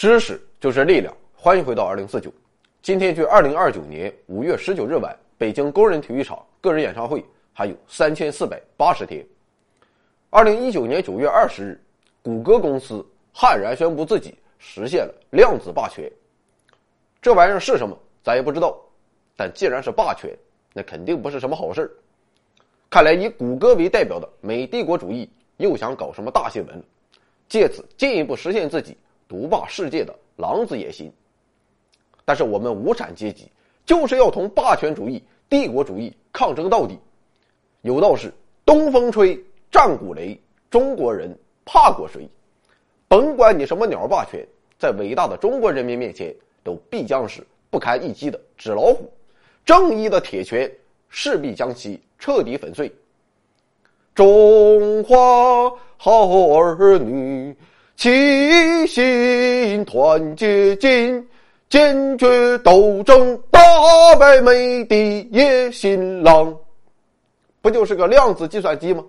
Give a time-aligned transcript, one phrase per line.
[0.00, 1.14] 知识就是力量。
[1.34, 2.32] 欢迎回到二零四九。
[2.80, 9.22] 今天距二零二九年五月十九日晚北京工人体育场个人演唱会还有三千四百八十天。
[10.30, 11.80] 二零一九年九月二十日，
[12.22, 16.10] 谷歌公司悍然宣布自己实现了量子霸权。
[17.20, 18.74] 这玩意儿是什么，咱也不知道。
[19.36, 20.34] 但既然是霸权，
[20.72, 21.94] 那肯定不是什么好事
[22.88, 25.28] 看来以谷歌为代表的美帝国主义
[25.58, 26.82] 又想搞什么大新闻，
[27.50, 28.96] 借此进一步实现自己
[29.30, 31.08] 独霸世界的狼子野心。
[32.24, 33.48] 但是我们无产阶级
[33.86, 36.98] 就是要同霸权主义、帝国主义抗争到底。
[37.82, 38.34] 有道是：
[38.66, 40.36] 东风吹，战鼓擂，
[40.68, 41.32] 中国人
[41.64, 42.28] 怕过谁？
[43.06, 44.44] 甭管你什么鸟霸权，
[44.76, 46.34] 在伟大的中国人民面前，
[46.64, 49.08] 都必将是不堪一击的纸老虎。
[49.64, 50.68] 正义的铁拳
[51.08, 52.92] 势必将其彻底粉碎。
[54.12, 57.56] 中华好儿女，
[58.00, 61.28] 齐心团结劲，
[61.68, 63.60] 坚决斗争，打
[64.18, 66.58] 败美帝野心狼。
[67.60, 69.04] 不就是个量子计算机吗？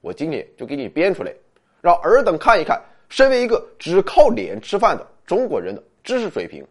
[0.00, 1.34] 我今天就给你编出来，
[1.80, 6.64] 让尔等看一看，身为一个只靠脸吃饭的中国人的知识水平。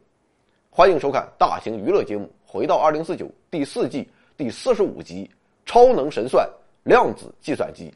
[0.69, 5.29] 欢迎收看大型娱乐节目《回到二零四九》第四季第四十五集
[5.69, 6.49] 《超能神算
[6.83, 7.91] 量子计算机》。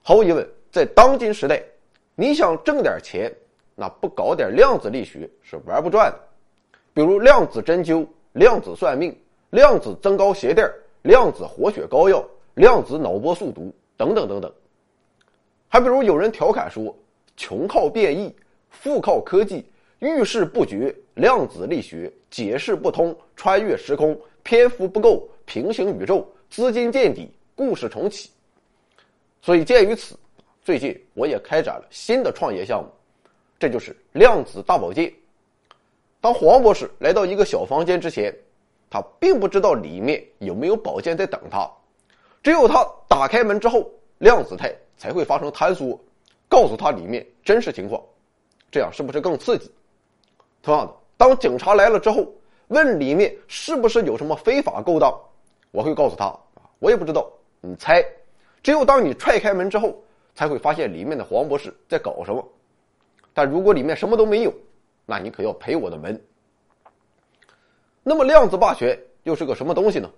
[0.00, 1.60] 毫无疑问，在当今时代，
[2.20, 3.32] 你想挣点钱，
[3.76, 6.18] 那不搞点量子力学是玩不转的。
[6.92, 9.16] 比如量子针灸、量子算命、
[9.50, 10.68] 量子增高鞋垫、
[11.02, 14.52] 量子活血膏药、量子脑波速读等等等等。
[15.68, 16.92] 还比如有人调侃说
[17.38, 18.34] ：“穷靠变异，
[18.68, 19.64] 富靠科技。”
[20.00, 28.28] 遇事不决，量子力学解释不通，穿越时空，篇幅不够，平行宇宙，资金见底，故事重启。
[29.40, 30.16] 所以鉴于此，
[30.68, 32.90] 最近我也开展了新的创业项目，
[33.58, 35.10] 这就是量子大保健。
[36.20, 38.30] 当黄博士来到一个小房间之前，
[38.90, 41.66] 他并不知道里面有没有宝剑在等他，
[42.42, 45.98] 只有他打开门之后，量子态才会发生坍缩，
[46.50, 47.98] 告诉他里面真实情况，
[48.70, 49.72] 这样是不是更刺激？
[50.62, 52.30] 同样的，当警察来了之后，
[52.66, 55.18] 问里面是不是有什么非法勾当，
[55.70, 56.38] 我会告诉他，
[56.78, 57.26] 我也不知道，
[57.62, 58.04] 你猜。
[58.62, 59.98] 只有当你踹开门之后，
[60.38, 62.48] 才会发现里面的黄博士在搞什么。
[63.34, 64.54] 但如果里面什么都没有，
[65.04, 66.22] 那你可要赔我的门。
[68.04, 70.08] 那么量子霸权又是个什么东西呢？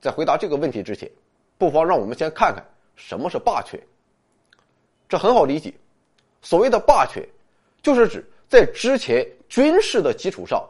[0.00, 1.10] 在回答这个问题之前，
[1.58, 3.82] 不妨让我们先看看什么是霸权。
[5.08, 5.74] 这很好理解，
[6.40, 7.28] 所谓的霸权，
[7.82, 8.24] 就是指。
[8.48, 10.64] 在之前军事的基础上，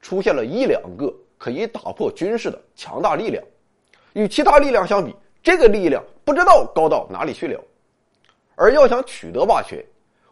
[0.00, 3.44] 出现了一两个可以打破军事的强大力量，
[4.14, 5.14] 与其他力量相比，
[5.46, 7.62] 这个力量不知道高到哪里去了。
[8.56, 9.80] 而要想取得霸权，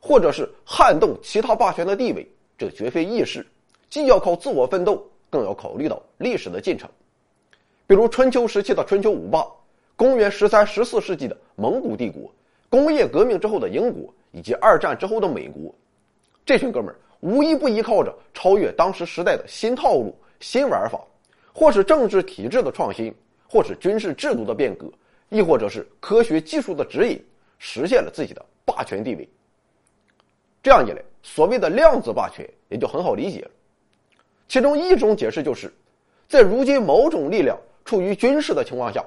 [0.01, 3.47] 或者是撼动其他霸权的地位，这绝非易事，
[3.89, 6.91] 既要靠自我奋斗，更要考虑到历史的进程。
[7.87, 9.47] 比如春秋时期的春秋五霸，
[9.95, 12.29] 公元十三、十四世纪的蒙古帝国，
[12.69, 15.73] 工业革命之后的英国，以及二战之后的美国。
[16.45, 21.01] 这群哥们儿无一不依靠着超越当时时代的新套路、新玩法，
[21.53, 23.15] 或是政治体制的创新，
[23.49, 24.91] 或是军事制度的变革，
[25.35, 27.21] 亦或者是科学技术的指引，
[27.59, 29.29] 实现了自己的霸权地位。
[30.63, 33.51] 这样一来，所谓的量子霸权也就很好理解了。
[34.47, 35.75] 其中一种解释就是，
[36.29, 39.05] 在如今某种力量处于军事的情况下，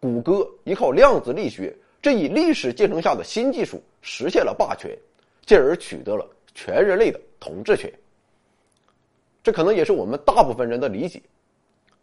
[0.00, 4.90] 谷歌依靠量子力学这一历史进程下的新技术实现了霸权，
[5.46, 6.28] 进而取得了。
[6.52, 7.88] 全人类的统治权，
[9.40, 11.22] 这可能也是我们大部分人的理解，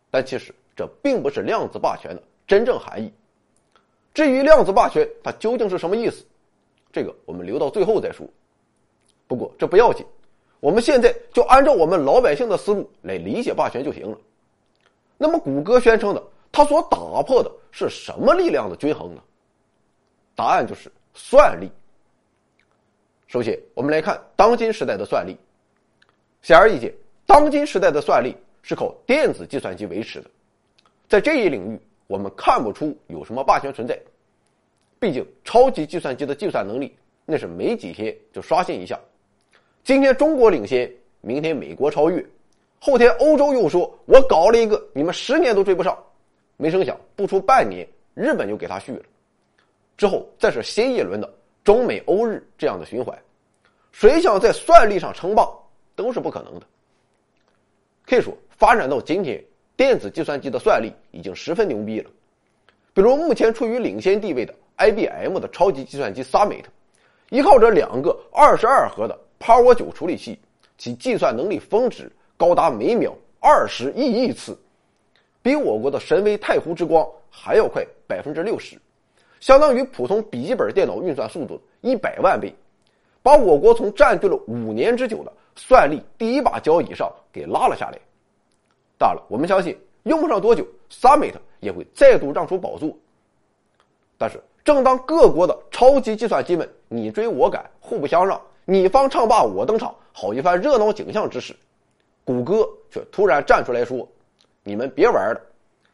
[0.10, 3.12] 但其实这并不是量子霸权的真正含义。
[4.14, 6.26] 至于量子霸权它究竟是什么意思，
[6.92, 8.28] 这个我们留到最后再说。
[9.28, 10.06] 不过这不要紧，
[10.60, 14.18] 我们现在就按照我们老百姓的思路来理解霸权就行了。
[15.18, 19.22] 那么谷歌宣称的，它所打破的是什么力量的均衡呢？
[20.36, 21.70] 答案就是算力。
[23.28, 25.36] 首先，我们来看当今时代的算力。
[26.42, 26.94] 显而易见，
[27.26, 30.30] 当今时代的算力是靠电子计算机维持的。
[31.10, 34.00] 在这一领域，我们看不出有什么霸权存在。
[35.00, 36.96] 毕竟，超级计算机的计算能力
[37.26, 39.00] 那是没几天就刷新一下。
[39.84, 42.26] 今天中国领先，明天美国超越，
[42.80, 45.98] 后天欧洲又说我搞了一个你们十年都追不上。
[46.56, 49.04] 没成想，不出半年，日本就给他续了。
[49.96, 51.32] 之后再是新一轮的。
[51.64, 53.16] 中美欧日这样的循环，
[53.92, 55.46] 谁想在算力上称霸
[55.96, 56.66] 都是不可能的。
[58.06, 59.44] 可以说，发展到今天，
[59.78, 62.10] 电子计算机的算力已经十分牛逼了。
[62.96, 66.64] 比如目前处于领先地位的 IBM 的超级计算机 Summit，
[67.30, 70.40] 依靠着两个二十二核的 Power 九处理器，
[70.80, 74.58] 其计算能力峰值高达每秒二十亿亿次，
[75.44, 78.82] 比我国的神威太湖之光还要快百分之六十，
[79.40, 82.52] 相当于普通笔记本电脑运算速度一百万倍，
[83.22, 88.00] 把我国从占据了五年之久的算力第一把交椅上给拉了下来。
[88.98, 92.96] 当然了，我们相信用不上多久，Summit 也会再度让出宝座。
[94.18, 101.56] 但是，正当各国的超级计算机们你追我赶、互不相让，你方唱罢我登场，好一番热闹景象之时，
[102.26, 104.08] 谷歌却突然站出来说
[104.64, 105.42] ：“你们别玩了，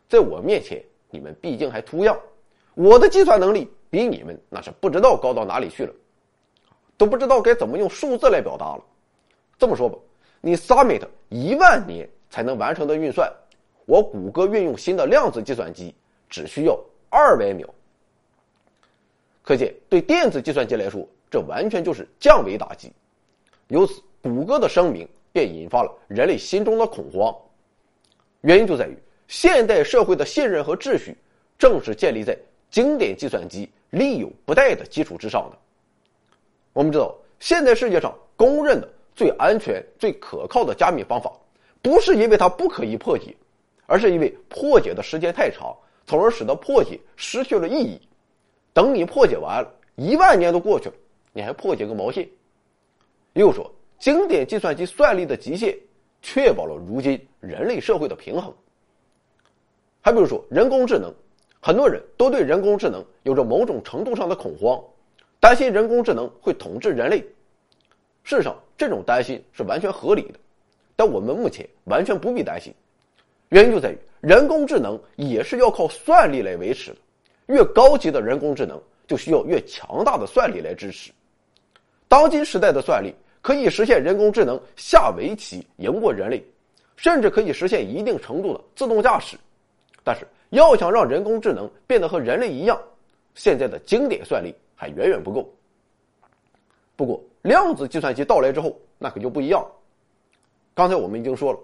[0.07, 2.17] 在我面前，你们毕竟还图样。
[2.75, 5.93] 我的计算能力比你们那是不知道高到哪里去了，
[6.97, 8.83] 都不知道该怎么用数字来表达了。
[9.59, 9.97] 这么说吧，
[10.41, 13.31] 你 Summit 一万年才能完成的运算，
[13.85, 15.93] 我谷歌运用新的量子计算机
[16.27, 16.75] 只需要
[17.07, 17.71] 二百秒。”
[19.43, 22.91] 可见，对电子计算机来说，这完全就是降维打击。
[23.67, 27.31] 由此，谷歌的声明便引发了人类心中的恐慌。
[28.41, 28.97] 原因就在于，
[29.27, 31.15] 现代社会的信任和秩序，
[31.55, 32.35] 正是建立在
[32.71, 35.57] 经典计算机力有不逮的基础之上的。
[36.73, 41.31] 我们知道，现在世界上公认的最安全、最可靠的加密方法，
[41.83, 43.35] 不是因为它不可以破解，
[43.85, 45.75] 而是因为破解的时间太长，
[46.07, 48.01] 从而使得破解失去了意义。
[48.73, 50.95] 等你破解完了，一万年都过去了，
[51.33, 52.27] 你还破解个毛线？
[53.33, 55.77] 又说，经典计算机算力的极限，
[56.21, 58.53] 确保了如今人类社会的平衡。
[60.01, 61.13] 还比如说人工智能，
[61.61, 64.81] 很多人都对人工智能有着某种程度上的恐慌，
[65.39, 67.19] 担心人工智能会统治人类。
[68.23, 70.39] 事实上，这种担心是完全合理的，
[71.03, 72.73] 但我们目前完全不必担心，
[73.49, 76.97] 原因就在于人工智能也是要靠算力来维持的。
[77.47, 81.11] 越高级的人工智能就需要越强大的算力来支持。
[82.07, 86.41] 当今时代的算力可以实现人工智能下围棋赢过人类，
[86.95, 89.35] 甚至可以实现一定程度的自动驾驶。
[90.05, 92.81] 但是，要想让人工智能变得和人类一样，
[93.35, 95.53] 现在的经典算力还远远不够。
[96.95, 99.67] 不过，量子计算机到来之后，那可就不一样了。
[100.73, 101.59] 刚才我们已经说了，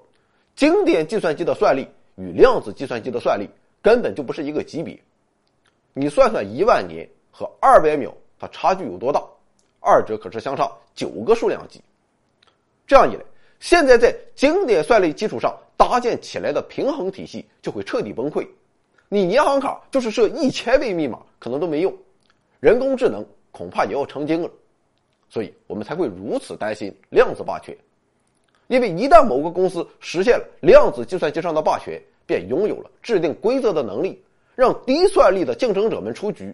[0.56, 3.50] 经典计算机的算力与量子计算机的算力
[3.82, 5.00] 根本就不是一个级别。
[5.94, 9.24] 你算算一万年和二百秒，它差距有多大？
[9.80, 11.82] 二者可是相差九个数量级。
[12.86, 13.24] 这样一来，
[13.60, 18.48] 现在在经典算力基础上搭建起来的平衡体系就会彻底崩溃。
[19.08, 21.92] 你银行卡就是设一千位密码，可能都没用，
[22.60, 24.52] 人工智能恐怕也要成精了。
[25.30, 27.76] 所以我们才会如此担心量子霸权，
[28.70, 34.24] 因为一旦某个公司实现了量子计算机上的霸权，便拥有了制定规则的能力。
[34.56, 36.54] 让低算力的竞争者们出局，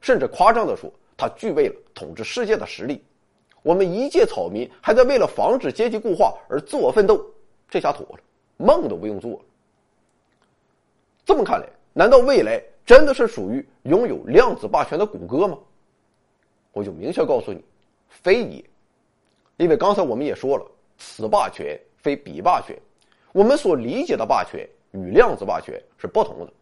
[0.00, 3.00] 甚至夸张的说，他具备了统治世界的实力。
[3.62, 7.24] 我们一介草民还在为了防止阶级固化而自我奋斗，
[7.70, 8.18] 这下妥了，
[8.56, 9.40] 梦都不用做了。
[11.24, 15.56] 这么看来，难道未来真的是属于拥有量子霸权的谷歌吗？
[16.72, 17.62] 我就明确告诉你，
[18.08, 18.64] 非也。
[19.58, 20.66] 因为刚才我们也说了，
[20.98, 22.76] 此霸权非彼霸权，
[23.32, 26.52] 我们所理解的霸权与量子霸权是不同的。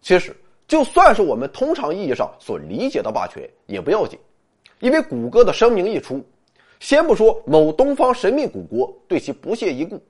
[0.00, 0.34] 其实，
[0.66, 4.18] 就算是我们通常意义上所理解的霸权也不要紧，
[4.80, 6.24] 因为谷歌的声明一出，
[6.80, 10.00] 先不说某东方神秘古国对其不屑一顾，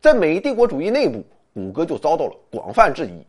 [0.00, 1.22] 在美帝国主义内部，
[1.52, 3.26] 谷歌就遭到了广泛质疑，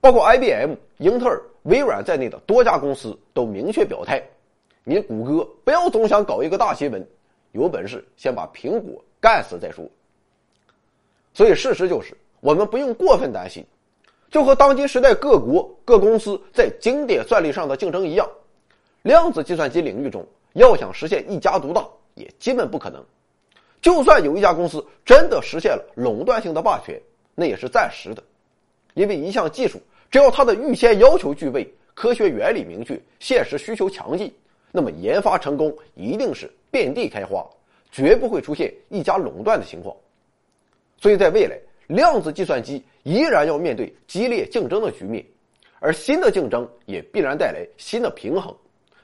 [0.00, 4.20] 包括 IBM、英特尔、微软在内的多家公司都明确表态：，
[4.84, 7.06] 你谷歌不要总想搞一个大新闻，
[7.52, 9.88] 有本事先把苹果干死再说。
[11.32, 13.64] 所以，事实就是，我们不用过分担心。
[14.30, 18.28] 就和当今时代各国各公司在经典算力上的竞争一样，
[19.02, 23.04] 量子计算机领域中要想实现一家独大也基本不可能。
[23.80, 27.00] 就算有一家公司真的实现了垄断性的霸权，
[27.34, 28.22] 那也是暂时的，
[28.94, 29.80] 因为一项技术
[30.10, 34.32] 只要它的预先要求具备、科学原理明确、现实需求强劲，
[34.72, 37.48] 那么研发成功一定是遍地开花，
[37.92, 39.94] 绝不会出现一家垄断的情况。
[40.98, 41.56] 所以在未来。
[41.88, 45.22] 量子计算机依然要面对激烈竞争的局面，
[45.78, 48.54] 而新的竞争也必然带来新的平衡。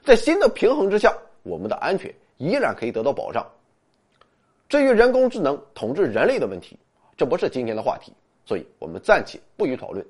[0.03, 3.47] 在新的平衡之下，我们的安全依然可以得到保障。
[4.69, 6.79] 至于人工智能统治人类的问题，
[7.15, 8.11] 这不是今天的话题，
[8.43, 10.03] 所以我们暂且不予讨论。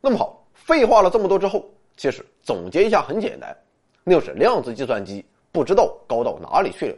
[0.00, 1.64] 那么好，废话了这么多之后，
[1.96, 3.56] 其实总结一下很简单，
[4.08, 6.96] 那是量子计算机不知道高到哪里去了。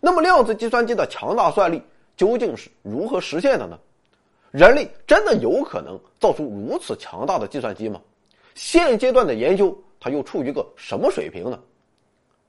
[0.00, 1.82] 那么量子计算机的强大算力。
[2.16, 3.78] 究竟是如何实现的呢？
[4.50, 8.00] 人类真的有可能造出如此强大的计算机吗？
[8.54, 11.60] 现阶段的研究，它又处于个什么水平呢？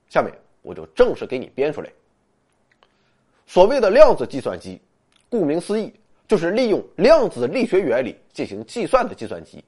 [0.07, 1.91] 下面我就正式给你编出来。
[3.46, 4.79] 所谓的量子计算机，
[5.27, 5.93] 顾名思义，
[6.29, 9.62] 就是利用量子力学原理进行计算的计算机。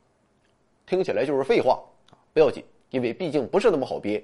[0.85, 1.77] 听起来就是废话
[2.09, 4.23] 啊不要紧，因为毕竟不是那么好编。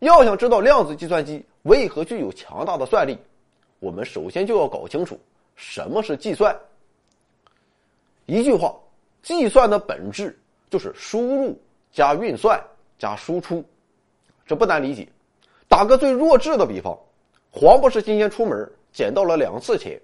[0.00, 3.18] 要想知道量子计算机为何具有强大的算力，
[3.78, 5.18] 我们首先就要搞清楚
[5.56, 6.58] 什么是计算。
[8.26, 8.74] 一句话，
[9.22, 10.38] 计算的本质
[10.70, 11.60] 就是输入
[11.92, 12.62] 加运算
[12.98, 13.64] 加输出，
[14.46, 15.08] 这不难理解。
[15.68, 16.98] 打个最弱智的比方，
[17.50, 20.00] 黄博士今天出门捡到了两次钱，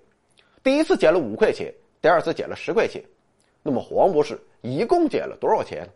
[0.63, 3.03] 第一次捡了五块钱，第二次捡了十块钱。
[3.63, 5.89] 那么黄博士一共捡了多少钱？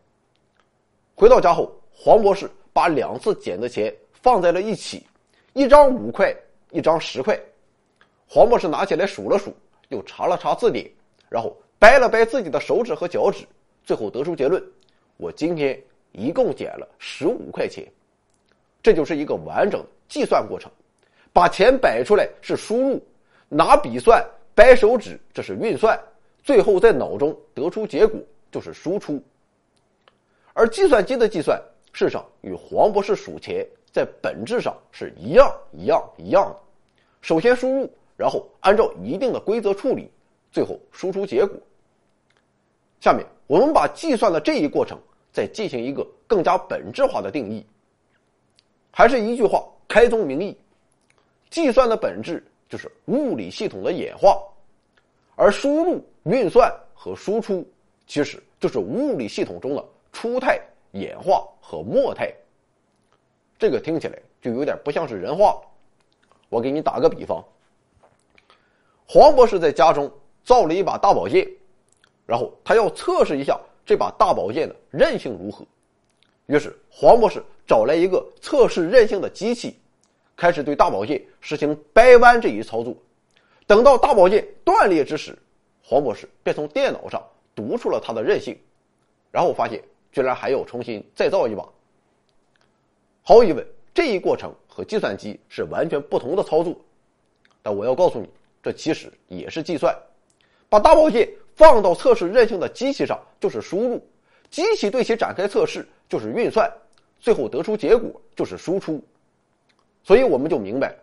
[1.20, 5.06] 回到家后，黄博士把两次捡的钱放在了一起，
[5.52, 6.34] 一张五块，
[6.70, 7.38] 一张十块。
[8.26, 9.54] 黄博士拿起来数了数，
[9.90, 10.90] 又查了查字典，
[11.28, 13.44] 然后掰了掰自己的手指和脚趾，
[13.84, 14.64] 最后得出结论：
[15.18, 15.78] 我今天
[16.12, 17.86] 一共捡了十五块钱。
[18.82, 20.72] 这就是一个完整的计算过程。
[21.34, 23.06] 把钱摆出来是输入，
[23.46, 26.00] 拿笔算、掰手指，这是运算。
[26.42, 28.18] 最后在脑中得出结果
[28.50, 29.22] 就是输出，
[30.52, 31.60] 而计算机的计算
[31.92, 36.56] 事实上与黄博士数钱在本质上是一样一样一样的。
[37.20, 40.10] 首先输入，然后按照一定的规则处理，
[40.50, 41.58] 最后输出结果。
[43.00, 44.98] 下面我们把计算的这一过程
[45.32, 47.64] 再进行一个更加本质化的定义。
[48.90, 50.56] 还是一句话，开宗明义，
[51.48, 54.42] 计算的本质就是物理系统的演化。
[55.36, 57.66] 而输入、运算和输出，
[58.06, 60.60] 其实就是物理系统中的初态、
[60.92, 62.32] 演化和末态。
[63.58, 65.60] 这个听起来就有点不像是人话。
[66.48, 67.44] 我给你打个比方：
[69.06, 70.10] 黄博士在家中
[70.42, 71.48] 造了一把大宝剑，
[72.26, 75.64] 然后他要测试一下这把大宝剑的韧性如何。
[76.46, 79.78] 于是黄博士找来一个测试韧性的机器，
[80.36, 82.96] 开始对大宝剑实行掰弯这一操作。
[83.66, 85.38] 等到大宝剑断裂之时，
[85.84, 87.24] 黄博士便从电脑上
[87.54, 88.58] 读出了它的韧性，
[89.30, 89.80] 然后发现
[90.12, 91.68] 居然还要重新再造一把。
[93.22, 96.74] 毫无疑问，这一过程和计算机是完全不同的操作，
[97.62, 98.28] 但我要告诉你，
[98.62, 99.96] 这其实也是计算。
[100.68, 104.04] 把大宝剑放到测试韧性的机器上就是输入，
[104.50, 106.72] 机器对其展开测试就是运算，
[107.18, 109.02] 最后得出结果就是输出。
[110.02, 110.94] 所以我们就明白。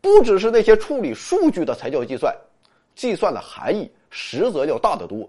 [0.00, 2.36] 不只是那些处理数据的才叫计算，
[2.94, 5.28] 计算的含义实则要大得多。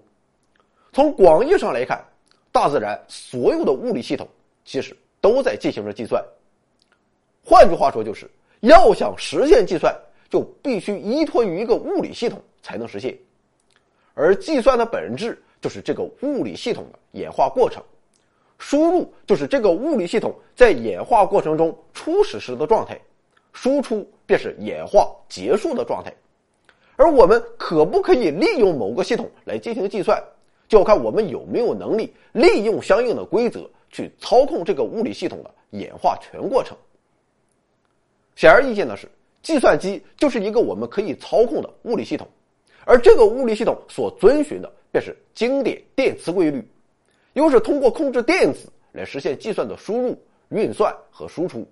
[0.91, 2.03] 从广义上来看，
[2.55, 4.25] 大自然所有的物理系统
[4.63, 6.23] 其实都在进行着计算。
[7.43, 8.31] 换句话说，就是
[8.61, 9.93] 要想实现计算，
[10.29, 13.13] 就必须依托于一个物理系统才能实现。
[14.13, 17.83] 而计算的本质就是这个物理系统的演化过程，
[18.57, 22.97] 输入就是这个物理系统在演化过程中初始时的状态。
[23.51, 26.13] 输出便是演化结束的状态，
[26.95, 30.23] 而我们可不可以利用某个系统来进行计算，
[30.67, 36.75] 就要看我们有没有能力利用相应的规则去操控这个物理系统的演化全过程。
[38.35, 39.07] 显而易见的是，
[39.41, 42.27] 计算机就是一个我们可以操控的物理系统，
[42.83, 46.67] 而这个物理系统所遵循的便是经典电磁规律，
[47.33, 50.19] 又是通过控制电子来实现计算的输入、
[50.49, 51.65] 运算和输出。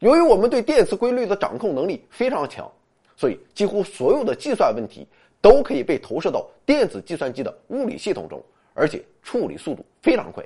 [0.00, 2.70] 由于我们对电磁规律的掌控能力非常强，
[3.16, 5.06] 所以几乎所有的计算问题
[5.44, 10.42] 都可以被投射到电子计算机的物理系统中，而且处理速度非常快。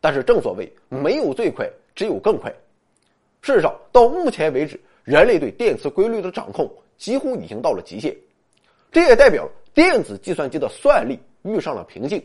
[0.00, 2.48] 但是正所谓没有最快，只有更快。
[3.42, 8.16] 事实上，到目前为止，人类对电磁规律的掌控几乎已经到了极限，
[8.92, 12.24] 这也代表电子计算机的算力遇上了瓶颈。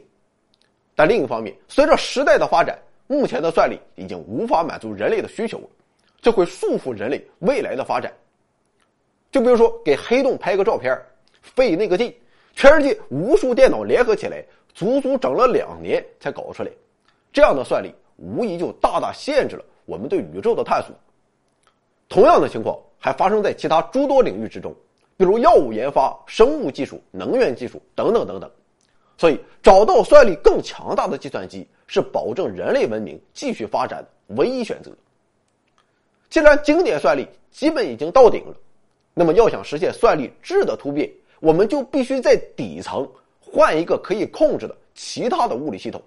[0.93, 5.59] 但另一方面，随着时代的发展，目前的算力已经无法满足人类的需求，
[6.21, 8.13] 这会束缚人类未来的发展。
[9.31, 10.99] 就比如说给黑洞拍个照片，
[11.41, 12.13] 费那个劲，
[12.55, 14.43] 全世界无数电脑联合起来，
[14.73, 16.71] 足足整了两年才搞出来，
[17.31, 20.95] 这样的算力无疑就大大限制了我们对宇宙的探索。
[22.07, 24.73] 同样的情况还发生在其他诸多领域之中，
[25.15, 28.49] 比如药物研发、生物技术、能源技术等等等等。
[29.15, 34.89] 所以，找到算力更强大的计算机是保证人类文明继续发展的唯一选择。
[36.29, 38.55] 既然经典算力基本已经到顶了，
[39.19, 41.11] 那么要想实现算力质的突变，
[41.41, 43.05] 我们就必须在底层
[43.41, 46.01] 换一个可以控制的其他的物理系统。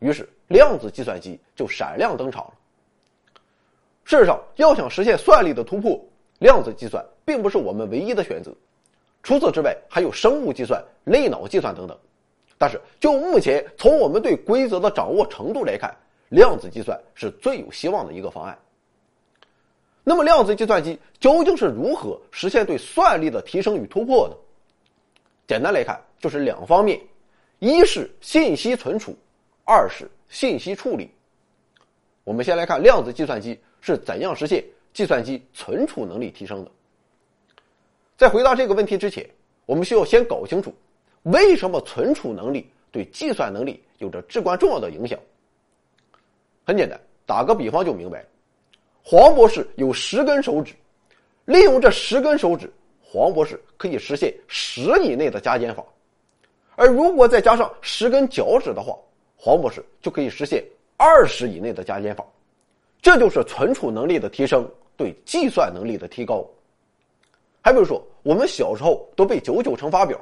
[0.00, 2.52] 于是，量子计算机就闪亮登场了。
[4.04, 5.98] 事实上，要想实现算力的突破，
[6.38, 8.52] 量子计算并不是我们唯一的选择。
[9.22, 11.98] 除此之外，还有生物计算、类脑计算等等。
[12.58, 15.96] 但是，就目前从我们对规则的掌握程度来看，
[16.28, 18.58] 量子计算是最有希望的一个方案。
[20.08, 24.36] 那么量子计算机究竟是如何实现对算力的提升与突破的？
[25.48, 27.00] 简单来看，就是两方面：
[27.58, 29.16] 一是信息存储，
[29.64, 31.10] 二是信息处理。
[32.22, 36.70] 我们先来看量子计算机是怎样实现计算机存储能力提升的。
[38.16, 39.28] 在回答这个问题之前，
[39.66, 40.72] 我们需要先搞清楚，
[41.22, 45.18] 为什么存储能力对计算能力有着至关重要的影响。
[46.64, 46.96] 很简单，
[47.26, 48.24] 打个比方就明白。
[49.08, 50.74] 黄博士有十根手指，
[51.44, 52.68] 利用这十根手指，
[53.00, 55.84] 黄博士可以实现十以内的加减法。
[56.74, 58.98] 而如果再加上十根脚趾的话，
[59.36, 60.60] 黄博士就可以实现
[60.96, 62.26] 二十以内的加减法。
[63.00, 66.44] 这就是存储能力的提升对计算能力的提高。
[67.62, 70.20] 还比如说，我们小时候都背九九乘法表，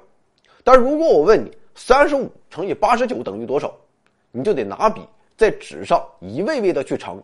[0.63, 3.75] 但如果我问你三十五乘以八十九等于多少，
[4.31, 5.01] 你就得拿笔
[5.39, 7.19] 在纸上一位位的去乘。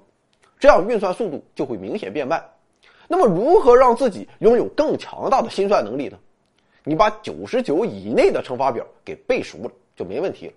[0.60, 2.44] 这样运算速度就会明显变慢。
[3.08, 6.16] 那么，如何让自己拥有更强大的心算能力呢？
[6.84, 10.52] 你把九十九以内的乘法表给背熟了就没问题了。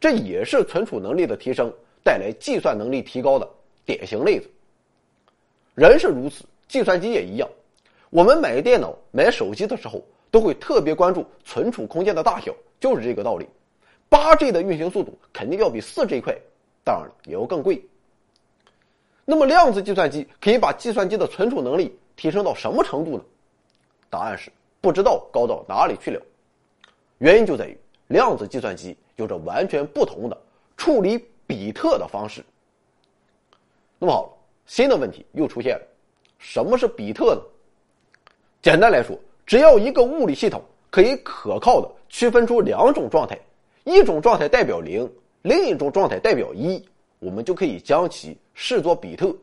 [0.00, 3.48] 这也是存储能力的提升带来计算能力提高的
[3.84, 4.50] 典型例子。
[5.74, 7.48] 人是如此，计算机也一样。
[8.10, 13.46] 我们买电脑、买手机的时候，都会特别关注存储空间的大小，就是这个道理。
[14.08, 16.36] 八 G 的运行速度肯定要比四 G 快，
[16.84, 17.82] 当然了，也要更贵。
[19.28, 23.24] 那么，量子计算机可以把计算机的存储能力提升到什么程度呢？
[24.08, 26.22] 答案是不知道高到哪里去了。
[27.18, 30.40] 原因就在于量子计算机有着完全不同的
[30.76, 32.40] 处理比特的方式。
[33.98, 34.32] 那么好了，
[34.64, 35.82] 新的问题又出现了：
[36.38, 37.42] 什么是比特呢？
[38.62, 43.36] 简单来说，只要一个物理系统可以可靠的区分出两种状态，
[43.82, 45.12] 一种状态代表零，
[45.42, 46.80] 另一种状态代表一。
[47.18, 49.34] 我们就可以将其视作比特。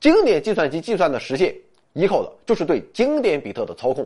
[0.00, 1.54] 经典计算机计算的实现，
[1.92, 4.04] 依靠的就是对经典比特的操控；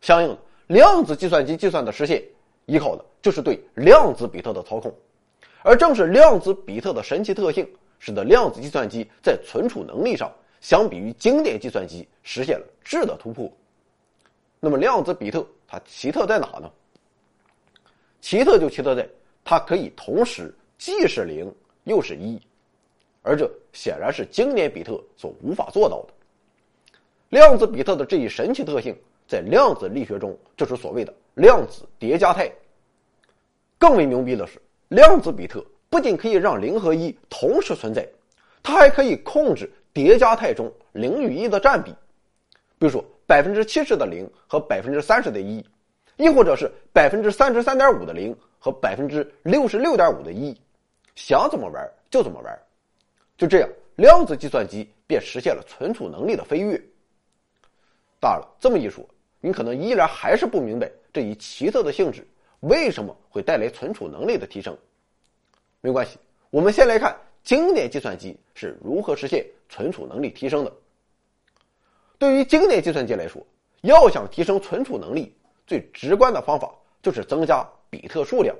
[0.00, 2.22] 相应的，量子计算机计算的实现，
[2.66, 4.92] 依靠的就是对量子比特的操控。
[5.62, 7.66] 而正是量子比特的神奇特性，
[8.00, 13.50] 使得量子计算机在存储能力上，相比于经典计算机实现了质的突破。
[14.58, 16.70] 那么，量子比特它奇特在哪呢？
[18.20, 19.08] 奇特就奇特在
[19.44, 20.52] 它可以同时。
[20.84, 21.50] 既是零
[21.84, 22.38] 又是一，
[23.22, 26.12] 而这显然是经典比特所无法做到的。
[27.30, 28.94] 量子比特的这一神奇特性，
[29.26, 32.52] 在量子力学中就是所谓的量子叠加态。
[33.78, 38.06] 更为牛逼的是，量子比特不仅可以让零和一同时存在，
[38.62, 41.92] 它还可以控制叠加态中零与一的占比，
[42.78, 45.64] 比如说百分之七十的零和百分之三十的一，
[46.18, 50.54] 亦或者是百分之三十三点五的零和百分之六十六点五的一。
[51.14, 52.58] 想怎么玩就怎么玩，
[53.36, 56.80] 就这样，量子计算机便实现了存储能力的飞跃。
[58.20, 59.04] 当然了，这么一说，
[59.40, 62.26] 你可能依然还是不明白这一奇特的性质
[62.60, 64.76] 为什么会带来存储能力的提升。
[65.80, 66.18] 没关系，
[66.50, 70.72] 我们先来看经典计算机是如何实现存储能力提升的。
[72.18, 73.44] 对于经典计算机来说，
[73.82, 75.34] 要想提升存储能力，
[75.66, 78.56] 最直观的方法就是增加比特数量。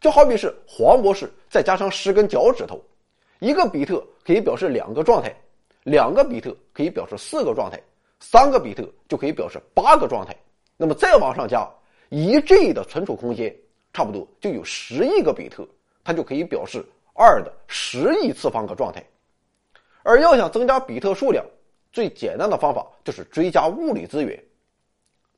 [0.00, 2.80] 就好比是黄博士再加上十根脚趾头，
[3.40, 5.34] 一个比特可以表示两个状态，
[5.82, 7.80] 两个比特可以表示四个状态，
[8.20, 10.36] 三个比特就可以表示八个状态。
[10.76, 11.68] 那么再往上加
[12.10, 13.54] 一 G 的存储空间，
[13.92, 15.66] 差不多就有十亿个比特，
[16.04, 16.84] 它就可以表示
[17.14, 19.04] 二的十亿次方个状态。
[20.04, 21.44] 而要想增加比特数量，
[21.92, 24.40] 最简单的方法就是追加物理资源。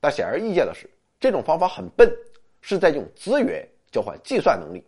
[0.00, 2.14] 但显而易见的是，这种方法很笨，
[2.60, 3.66] 是在用资源。
[3.90, 4.84] 交换计算能力，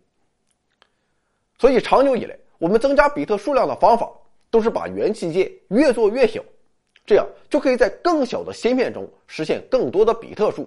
[1.59, 4.11] 所以长久以来，我们增加比特数量的方法
[4.51, 6.43] 都是把元器件越做越小，
[7.05, 10.65] 这样就可以在更小的芯片中实现更多的比特数。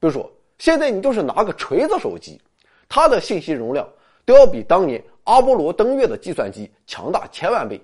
[0.00, 2.40] 比如说，现在你就是拿个锤子手机，
[2.88, 3.86] 它的信息容量
[4.24, 7.80] 都要比当年阿波罗登月的计算机强大千万倍。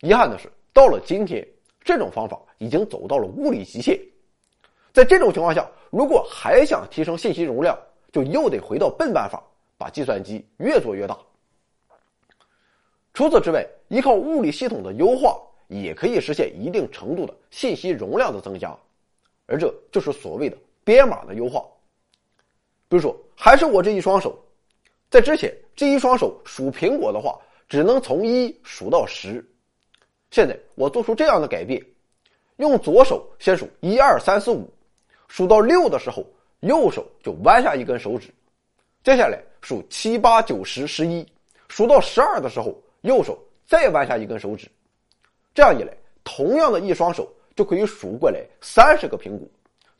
[0.00, 1.46] 遗憾的是，到了今天，
[1.84, 4.00] 这种方法已经走到了物理极限。
[4.92, 7.78] 在这种情况下，如果还想提升信息容量，
[8.12, 9.42] 就又得回到笨办法，
[9.78, 11.16] 把计算机越做越大。
[13.14, 18.76] 除此之外，依靠物理系统的优化，也可以实现一定程度的信息容量的增加，
[19.46, 21.64] 而这就是所谓的编码的优化。
[22.88, 24.36] 比如说，还是我这一双手，
[25.10, 29.44] 在之前这一双手数苹果的话，只能从一数到十，
[30.30, 31.84] 现在我做出这样的改变，
[32.56, 34.68] 用左手先数一二三四五，
[35.28, 36.24] 数到六的时候。
[36.60, 38.28] 右手就弯下一根手指，
[39.02, 41.26] 接下来数七八九十十一，
[41.68, 44.68] 数到十二的时候，右手再弯下一根手指，
[45.54, 49.48] 这样一来，同样的一双手就可以数过来三十个苹果，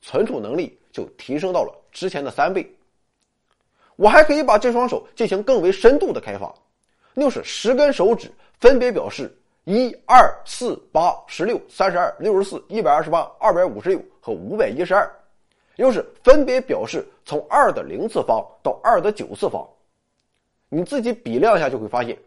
[0.03, 2.71] 存储能力就提升到了之前的三倍。
[3.97, 6.55] 我还可以把这双手进行更为深度的开发，
[7.15, 15.11] 那就是十根手指分别表示一二四八十六三十二六十四一百二十八二百五十六和五百一十二，
[15.81, 19.67] 又是分别表示从二的零次方到二的九次方。
[20.69, 22.19] 你自己比量一下就会发现，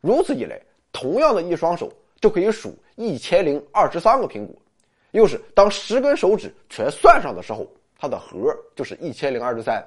[0.00, 0.60] 如此一来，
[0.92, 4.54] 同样的一双手就可以数一千零二十三个苹果，
[5.10, 7.66] 又是当十根手指全算上的时候，
[7.98, 9.84] 它的和就是一千零二十三，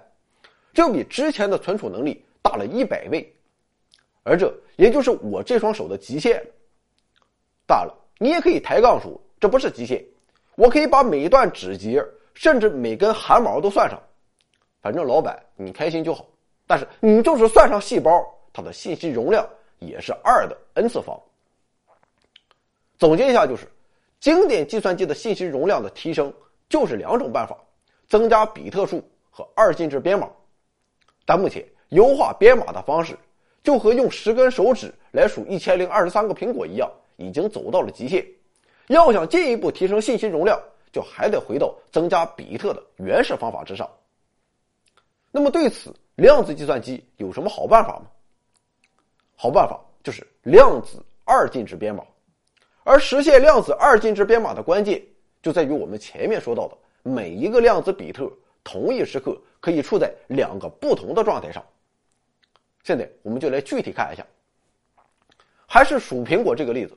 [0.74, 3.34] 这比之前的存储能力大了一百倍，
[4.24, 6.44] 而这也就是我这双手的极限。
[7.66, 10.04] 当然了，你也可以抬杠说这不是极限，
[10.58, 14.02] 我可以把每一段指节甚至每根汗毛都算上，
[14.82, 16.26] 反正老板你开心就好。
[16.66, 19.48] 但是你就是算上细胞，它的信息容量
[19.80, 21.20] 也是二的 n 次方。
[22.98, 23.68] 总结一下就是，
[24.20, 26.34] 经典计算机的信息容量的提升
[26.70, 27.58] 就是两种办法：
[28.08, 30.30] 增加比特数和二进制编码。
[31.26, 33.18] 但目前优化编码的方式，
[33.62, 38.26] 就和用十根手指来数一千零二十三个苹果一样，已经走到了极限。
[38.88, 40.58] 要想进一步提升信息容量，
[40.94, 43.90] 就还得回到增加比特的原始方法之上。
[45.32, 48.06] 那么对此，量子计算机有什么好办法吗？
[49.36, 52.04] 好办法就是量子二进制编码，
[52.84, 55.04] 而实现量子二进制编码的关键
[55.42, 58.32] 就在于我们前面说到的每一个量子比特
[58.64, 61.66] 同一时刻可以处在两个不同的状态上。
[62.84, 64.24] 现在我们就来具体看一下，
[65.66, 66.96] 还是数苹果这个例子。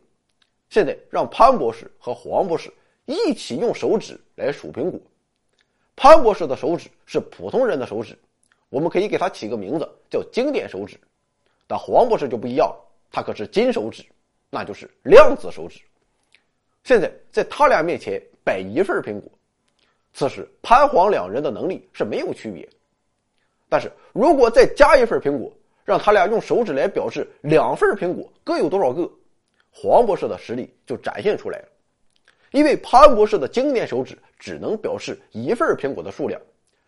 [0.69, 2.73] 现在让潘博士和黄博士
[3.07, 5.01] 一起用手指来数苹果。
[5.97, 8.17] 潘博士的手指是普通人的手指。
[8.69, 10.99] 我们可以给它起个名字，叫经典手指。
[11.69, 14.05] 但黄博士就不一样了，他可是金手指，
[14.51, 15.81] 那就是量子手指。
[16.83, 19.31] 现在在他俩面前摆一份苹果，
[20.13, 22.69] 此时潘黄两人的能力是没有区别。
[23.69, 25.53] 但是如果再加一份苹果，
[25.85, 29.09] 让他俩用手指来表示两份苹果各有多少个，
[29.71, 31.69] 黄博士的实力就展现出来了。
[32.57, 36.41] 因为潘博士的经典手指只能表示一份苹果的数量。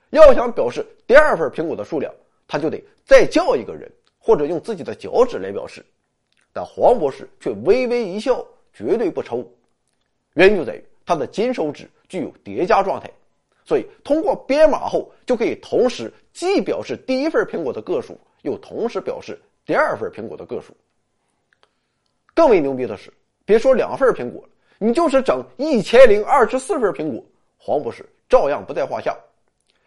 [0.09, 2.11] 要想表示第二份苹果的数量，
[2.46, 3.87] 他就得再叫一个人，
[4.18, 5.85] 或者用自己的脚趾来表示。
[6.54, 9.46] 但黄博士却微微一笑，绝对不抽。
[10.33, 13.11] 原因就在于他的金手指具有叠加状态，
[13.66, 20.74] 所以通过编码后就可以同时既表示第一份苹果的个数，又同时表示第二份苹果的个数。
[22.33, 23.12] 更为牛逼的是，
[23.44, 27.24] 别说两份苹果了，你就是整一千零二十四份苹果，
[27.56, 29.16] 黄博士照样不在话下。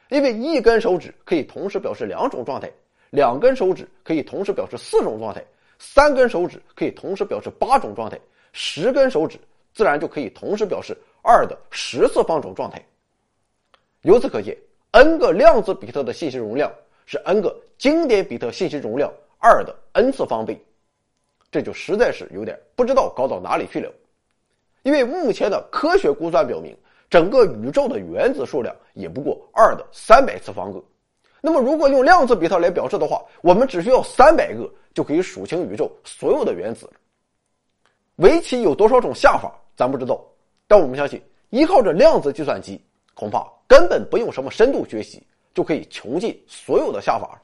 [0.10, 2.70] 因为一根手指可以同时表示两种状态，
[3.12, 5.42] 两根手指可以同时表示四种状态，
[5.80, 8.20] 三根手指可以同时表示八种状态，
[8.52, 9.40] 十根手指
[9.74, 12.84] 自然就可以同时表示二的十次方种状态。
[14.02, 14.58] 由此可见
[14.92, 16.70] ，n 个量子比特的信息容量
[17.06, 20.62] 是 n 个经典比特信息容量二的 n 次方倍，
[21.50, 23.90] 这就实在是有点不知道搞到哪里去了。
[24.84, 26.76] 因为目前的科学估算表明。
[27.10, 30.82] 整个宇宙的原子数量也不过二的三百次方个，
[31.42, 36.90] 那么如果用量子比特来表示的话，我们只需要三百个就可以数清宇宙所有的原子。
[38.16, 40.26] 围棋有多少种下法，咱不知道，
[40.70, 42.82] 但我们相信，依靠着量子计算机，
[43.14, 45.22] 恐怕根本不用什么深度学习
[45.54, 47.38] 就可以穷尽所有的下法。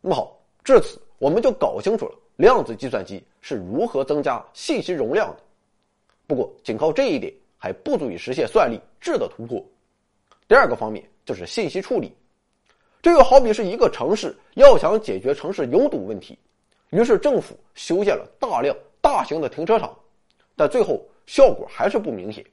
[0.00, 5.43] 那么好，至此我们就搞清楚了量子计算机是如何增加信息容量的。
[6.26, 7.32] 不过，仅靠这一点。
[7.56, 9.58] 还不足以实现算力质的突破。
[10.46, 12.14] 第二个方面就是信息处理，
[13.00, 16.38] 这就好比是一个城市要想解决城市拥堵问题，
[16.90, 19.96] 于是政府修建了大量大型的停车场，
[20.54, 22.44] 但最后效果还是不明显。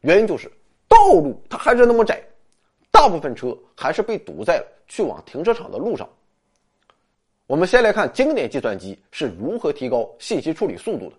[0.00, 0.50] 原因就是
[0.88, 2.20] 道路它还是那么窄，
[2.90, 6.08] 大部分车还是被堵在了去往停车场的路上。
[7.46, 11.16] 我们先来看经典计算机是如何提高信息处理速度的，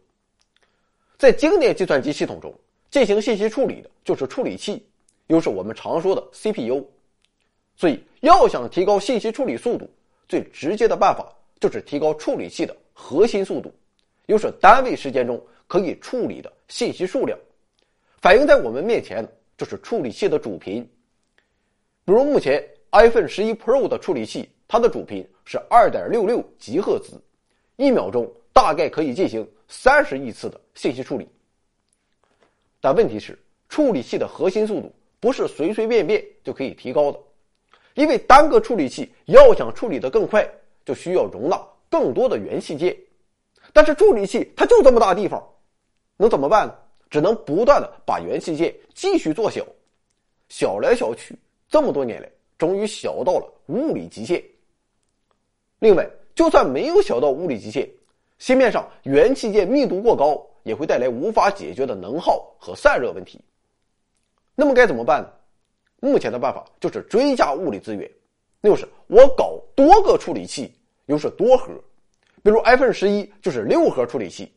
[1.19, 2.51] 在经典计算机系统中。
[2.89, 4.83] 进行信息处理的就是处理器，
[5.27, 6.83] 又是我们常说的 CPU。
[7.75, 9.87] 所以，要想提高信息处理速度，
[10.27, 13.71] 最直接的办法就是提高处理器的核心速度，
[14.25, 17.37] 又是单位时间中可以处理的信息数量。
[18.21, 20.81] 反映在我们面前的就是处理器的主频。
[22.05, 27.21] 比如目前 iPhone 十一 Pro 的处理器，它的主频是二点六六吉赫兹，
[27.75, 31.25] 一秒钟大概可以进行三十亿次的信息处理。
[32.81, 37.19] 但问题是，处理器的核心速度不是随随便便就可以提高的，
[37.93, 40.45] 因为单个处理器要想处理的更快，
[40.83, 42.97] 就需要容纳更多的元器件。
[43.71, 45.41] 但是处理器它就这么大地方，
[46.17, 46.75] 能怎么办呢？
[47.09, 49.65] 只能不断的把元器件继续做小，
[50.47, 51.35] 小来小去，
[51.67, 54.43] 这么多年来，终于小到了物理极限。
[55.79, 57.89] 另外，就算没有小到物理极限，
[58.39, 63.39] 芯片上元器件密度过高，也会带来无法解决的能耗和散热问题。
[64.55, 65.29] 那么该怎么办呢？
[66.01, 68.09] 目前的办法就是追加物理资源，
[68.61, 70.73] 那就是我搞多个处理器，
[71.07, 71.73] 又是多核，
[72.41, 74.51] 比如 iPhone 十一就是六核处理器。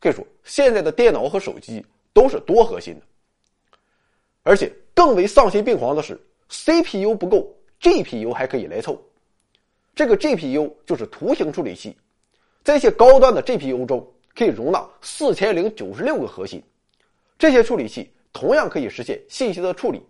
[0.00, 3.02] 可以说，现在的电脑和手机都是多核心的。
[4.44, 6.16] 而且更为丧心病狂的是
[6.48, 8.96] ，CPU 不够，GPU 还可以来凑。
[9.96, 11.96] 这个 GPU 就是图形处理器，
[12.62, 16.62] 在一些高端的 GPU 中可以容纳四千零九十六个核心，
[17.38, 18.10] 这些处理器。
[18.30, 20.00] 同样可以实现信息的处理。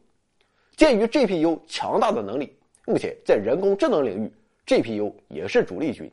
[0.76, 4.30] 鉴于 GPU 强大的能力，目前在人工智能领域
[4.66, 6.10] ，GPU 也是主力军。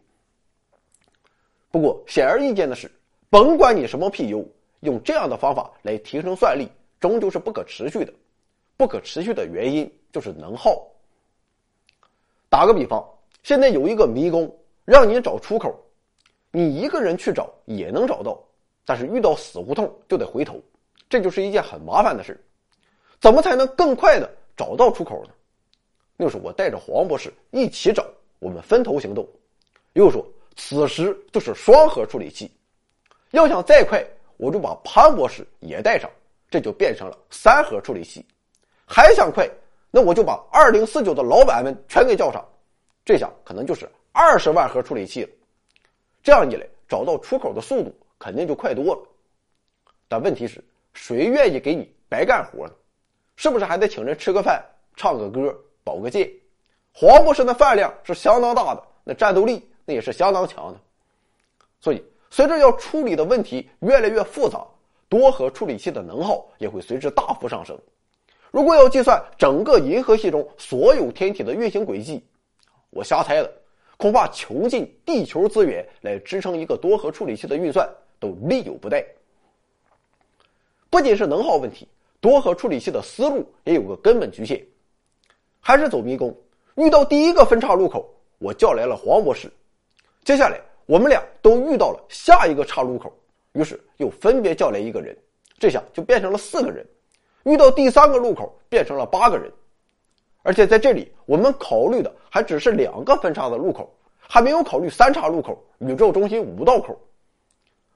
[1.71, 2.89] 不过显而易见的是，
[3.30, 4.45] 甭管你什么 PU，
[4.82, 6.69] 用这样的方法来提升算力，
[7.02, 8.13] 终究是不可持续的。
[8.78, 10.88] 不可持续的原因就是能耗。
[12.50, 13.04] 打个比方，
[13.43, 15.78] 现在有一个迷宫，让你找出口，
[16.56, 18.41] 你一个人去找也能找到，
[18.86, 20.58] 但是遇到死胡同就得回头。
[21.10, 22.41] 这就是一件很麻烦的事，
[23.20, 25.32] 怎么才能更快的找到出口呢？
[26.15, 28.06] 又是我带着黄博士一起找，
[28.39, 29.28] 我们分头行动。
[29.96, 32.50] 又说此时就是双核处理器，
[33.32, 34.02] 要想再快，
[34.38, 36.10] 我就把潘博士也带上，
[36.50, 38.26] 这就变成了三核处理器。
[38.86, 39.46] 还想快，
[39.91, 42.41] 那我就把二零四九的老板们全给叫上，
[43.04, 45.30] 这下可能就是二十万核处理器了。
[46.26, 49.02] 这样一来，找到出口的速度肯定就快多了。
[50.10, 50.62] 但问题是。
[50.98, 52.74] 谁愿意给你白干活呢？
[53.36, 54.64] 是不是还得请人吃个饭、
[54.96, 56.32] 唱个歌、保个剑？
[56.94, 60.80] 黄博士的饭量是相当大的，那战斗力那也是相当强的。
[61.82, 64.66] 所以，随着要处理的问题越来越复杂，
[65.10, 67.78] 多核处理器的能耗也会随之大幅上升。
[68.50, 72.26] 如果要计算整个银河系中所有天体的运行轨迹，
[72.90, 73.54] 我瞎猜的，
[73.97, 79.05] 恐怕穷尽地球资源来支撑一个多核处理器的运算都力有不逮。
[80.89, 81.88] 不仅是能耗问题，
[82.21, 84.63] 多核处理器的思路也有个根本局限，
[85.60, 86.36] 还是走迷宫。
[86.75, 89.51] 遇到第一个分岔路口，我叫来了黄博士。
[90.23, 93.13] 接下来，我们俩都遇到了下一个岔路口，
[93.53, 95.15] 于是又分别叫来一个人，
[95.58, 96.86] 这下就变成了四个人。
[97.43, 99.51] 遇到第三个路口，变成了八个人。
[100.45, 106.95] 而且在这里，我们考虑的还只是两个分叉的路口，还没有考虑三岔路口、宇宙中心五道口。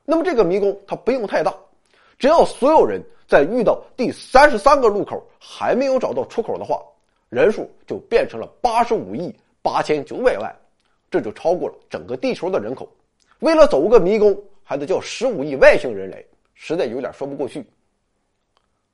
[0.03, 1.53] 那么这个迷宫它不用太大。
[2.17, 6.81] 只要所有人在遇到第三十三个路口还没有找到出口的话，
[7.29, 9.31] 人数就变成了八十五亿
[9.61, 10.51] 八千九百万，
[11.11, 12.91] 这就超过了整个地球的人口。
[13.41, 17.63] 为了走个迷宫，还得叫十五亿外星人来，实在有点说不过去。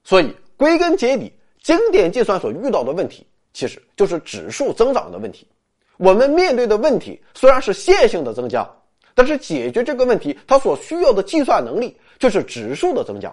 [0.03, 5.47] 所以归根结底，经典计算所遇到的问题，其实就是指数增长的问题。
[5.95, 8.69] 我们面对的问题虽然是线性的增加，
[9.13, 11.97] 但是解决这个问题，它所需要的计算能力。
[12.17, 13.29] 就是指数的增加，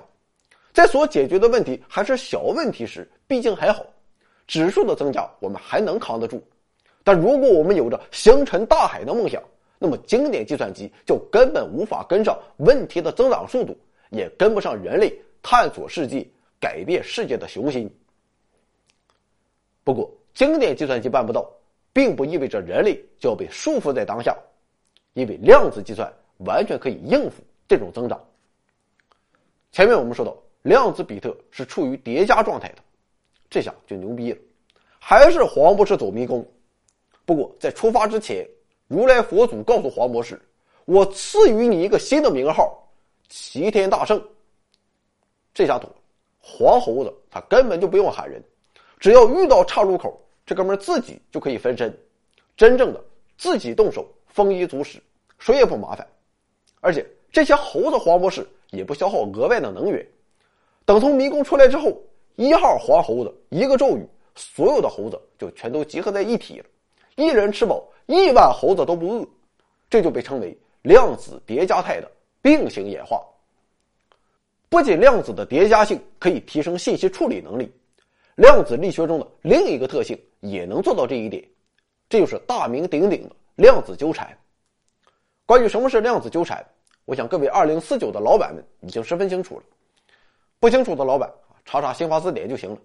[0.72, 3.87] 在所解决的问题还是小问题时，毕竟还好，
[4.48, 6.42] 指数的增加我们还能扛得住。
[7.04, 9.40] 但如果我们有着星辰大海的梦想，
[9.78, 13.76] 那么经典计算机就根本无法跟上问题的增长速度，
[14.11, 16.26] 也跟不上人类探索世界、
[16.58, 17.88] 改变世界的雄心。
[19.85, 21.51] 不过，经典计算机办不到，
[21.92, 24.37] 并不意味着人类就要被束缚在当下，
[25.14, 28.23] 因为量子计算完全可以应付这种增长。
[29.73, 32.79] 前面我们说到，量子比特是处于叠加状态的，
[33.51, 34.38] 这下就牛逼了，
[34.99, 36.47] 还是黄博士走迷宫。
[37.25, 38.47] 不过在出发之前，
[38.87, 40.40] 如来佛祖告诉黄博士
[40.85, 42.87] ：“我赐予你一个新的名号，
[43.29, 44.23] 齐天大圣。”
[45.55, 45.97] 这下妥了，
[46.40, 48.42] 黄猴子他根本就不用喊人，
[49.03, 51.93] 只要遇到岔路口，这哥们自己就可以分身，
[52.57, 53.05] 真正的
[53.37, 55.03] 自己动手，丰衣足食，
[55.38, 56.07] 谁也不麻烦。
[56.81, 58.49] 而且这些猴子黄博士。
[58.73, 60.03] 也不消耗额外的能源。
[60.87, 61.95] 等从迷宫出来之后，
[62.37, 66.65] 一号黄猴子一个咒语，所有的猴子就全都集合在一体了，
[67.17, 69.29] 一人吃饱，亿万猴子都不饿。
[69.91, 72.11] 这就被称为量子叠加态的
[72.41, 73.23] 并行演化。
[74.71, 77.71] 不仅量子的叠加性可以提升信息处理能力，
[78.37, 81.47] 量子力学中的另一个特性也能做到这一点，
[82.09, 84.37] 这就是大名鼎鼎的量子纠缠。
[85.45, 86.64] 关于什么是量子纠缠？
[87.05, 89.64] 我想各位二零四九的老板们已经十分清楚了，
[90.61, 91.31] 不清楚的老板，
[91.64, 92.79] 查查新华字典就行了。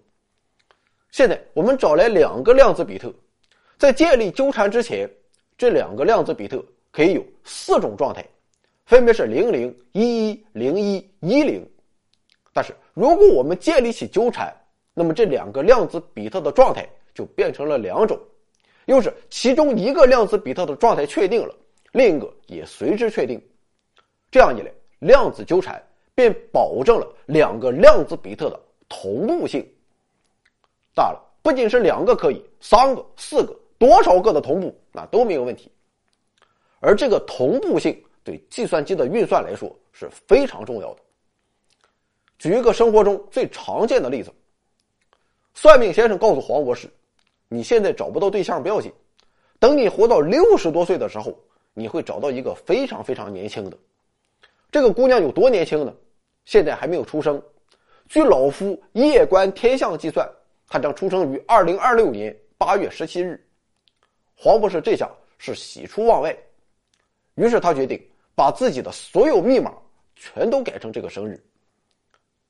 [1.10, 3.10] 现在我们找来两个量子比特，
[3.78, 5.08] 在建立纠缠之前，
[5.56, 8.26] 这两个量子比特可以有四种状态，
[8.84, 11.66] 分别是零零一一零一一零。
[12.52, 14.54] 但是如果我们建立起纠缠，
[14.98, 16.84] 那么这两个量子比特的状态
[17.14, 18.18] 就变成了两种，
[18.86, 21.54] 又是其中一个量子比特的状态确定了，
[21.92, 23.40] 另一个也随之确定。
[24.28, 25.80] 这样一来，量子纠缠
[26.16, 29.64] 便保证了两个量子比特的同步性。
[30.96, 35.70] 大了，不仅是两个可以，三个、四个、多少个的同步，那都没有问题。
[36.80, 41.00] 而这个同步性对计算机的运算来说是非常重要的。
[42.38, 44.32] 举一个生活中最常见的例子：
[45.60, 46.88] 算命先生告诉黄博士，
[47.48, 48.92] 你现在找不到对象不要紧，
[49.58, 51.36] 等你活到六十多岁的时候，
[51.74, 53.76] 你会找到一个非常非常年轻的。
[54.70, 55.92] 这个姑娘有多年轻呢？
[56.44, 57.42] 现在还没有出生。
[58.06, 60.30] 据老夫夜观天象计算，
[60.68, 63.44] 她将出生于二零二六年八月十七日。
[64.36, 66.38] 黄博士这下是喜出望外。
[67.34, 68.00] 于是他决定
[68.36, 69.74] 把自己的所有密码
[70.14, 71.44] 全都改成这个生日。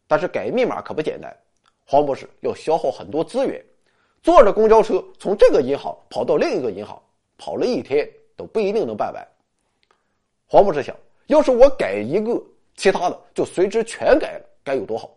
[0.07, 1.35] 但是改密码可不简单，
[1.91, 3.65] 黄博士要消耗很多资源，
[4.23, 7.03] 坐着公交车从这个银行跑到另一个银行，
[7.39, 9.27] 跑了一天都不一定能办完。
[10.47, 10.95] 黄博士想，
[11.29, 12.39] 要是我改一个，
[12.77, 15.11] 其他的就随之全改了，该有多好！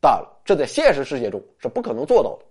[0.00, 2.44] 当然了，这在现实世界中是不可能做到的，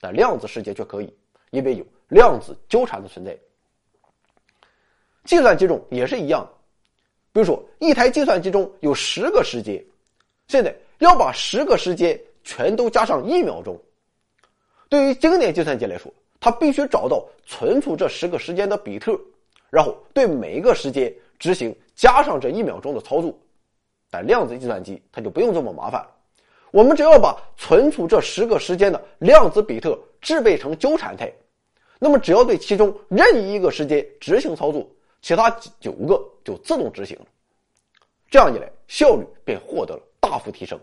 [0.00, 1.14] 但量子世界却可以，
[1.50, 3.38] 因为有量子纠缠的存在。
[5.26, 6.52] 计算机中也是一样的，
[7.32, 9.84] 比如说一台计算机中有十个时间，
[10.48, 13.78] 现在要把十个时间全都加上一秒钟。
[14.88, 19.18] 对于经典计算机来说，它必须找到存储这十个时间的比特，
[19.70, 23.36] 然后对每一个时间执行加上这一秒钟的操作。
[24.10, 26.10] 但量子计算机它就不用这么麻烦了，
[26.70, 31.32] 我们只要把存储这十个时间的量子比特制备成纠缠态，
[31.98, 34.86] 那么只要对其中任意一个时间执行操作。
[35.22, 37.26] 其他九个就自动执行了，
[38.28, 40.76] 这样一来，效率便获得了大幅提升。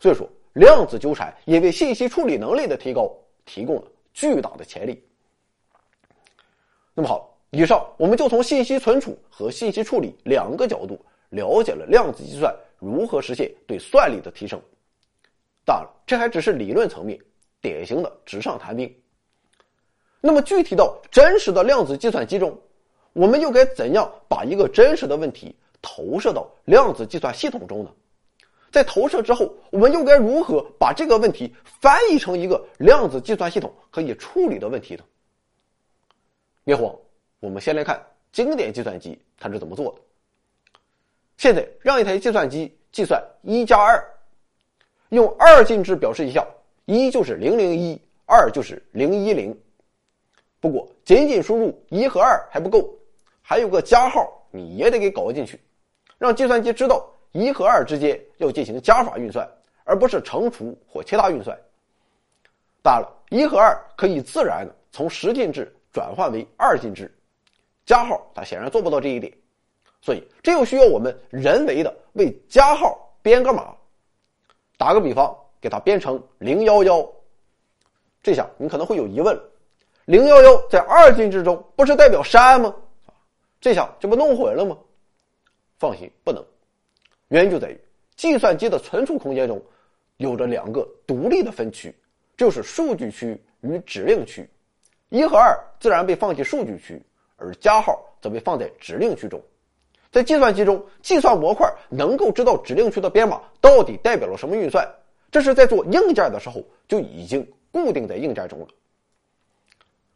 [0.00, 3.10] 所以说，量子纠缠也为信息处理能力的提高
[3.44, 5.02] 提供了巨大的潜力。
[6.94, 14.60] 那么好，以上我们就从信息存储和信息处理两个角度了解了量子计算如何实现对算力的提升。
[15.64, 17.18] 当然，这还只是理论层面，
[17.60, 18.92] 典型的纸上谈兵。
[20.20, 22.56] 那么具体到真实的量子计算机中。
[23.14, 27.90] 我们又该怎样把一个真实的问题投射到量子计算系统中呢？
[28.72, 35.04] 在投射之后，我们又该如何把这个问题翻译成一个量子计算系统可以处理的问题呢？
[36.64, 36.96] 别慌，
[37.38, 40.00] 我们先来看经典计算机它是怎么做的。
[41.36, 44.02] 现在让一台计算机计算一加二，
[45.10, 46.46] 用二进制表示一下，
[46.86, 49.54] 一就是零零一，二就是零一零。
[50.60, 52.88] 不过仅仅输入一和二还不够。
[53.42, 55.60] 还有个加号，你也得给搞进去，
[56.16, 59.48] 让计算机知道一和二之间要进行加法运算，
[59.84, 61.58] 而不是乘除或其他运算。
[62.82, 67.12] 当然了，一和二可以自然的从十进制转换为二进制，
[67.86, 69.32] 加号它显然做不到这一点，
[70.00, 73.74] 所以这又需要我们人为的为加号编个码。
[74.76, 77.08] 打个比方，给它编成零幺幺，
[78.22, 79.42] 这下你可能会有疑问了：
[80.06, 82.74] 零幺幺在二进制中不是代表山吗？
[83.60, 84.76] 这下这不弄混了吗？
[85.78, 86.44] 放心，不能。
[87.32, 87.80] 原因就在于
[88.14, 89.60] 计算机的存储空间中
[90.18, 91.94] 有着两个独立的分区，
[92.36, 94.46] 就是数据区与指令区。
[95.08, 97.02] 一和二自然被放进数据区，
[97.36, 99.40] 而加号则被放在指令区中。
[100.10, 104.86] 在计算机中，计算模块能够知道指令区的编码到底代表了什么运算，
[105.30, 108.66] 这是在做硬件的时候就已经固定在硬件中了。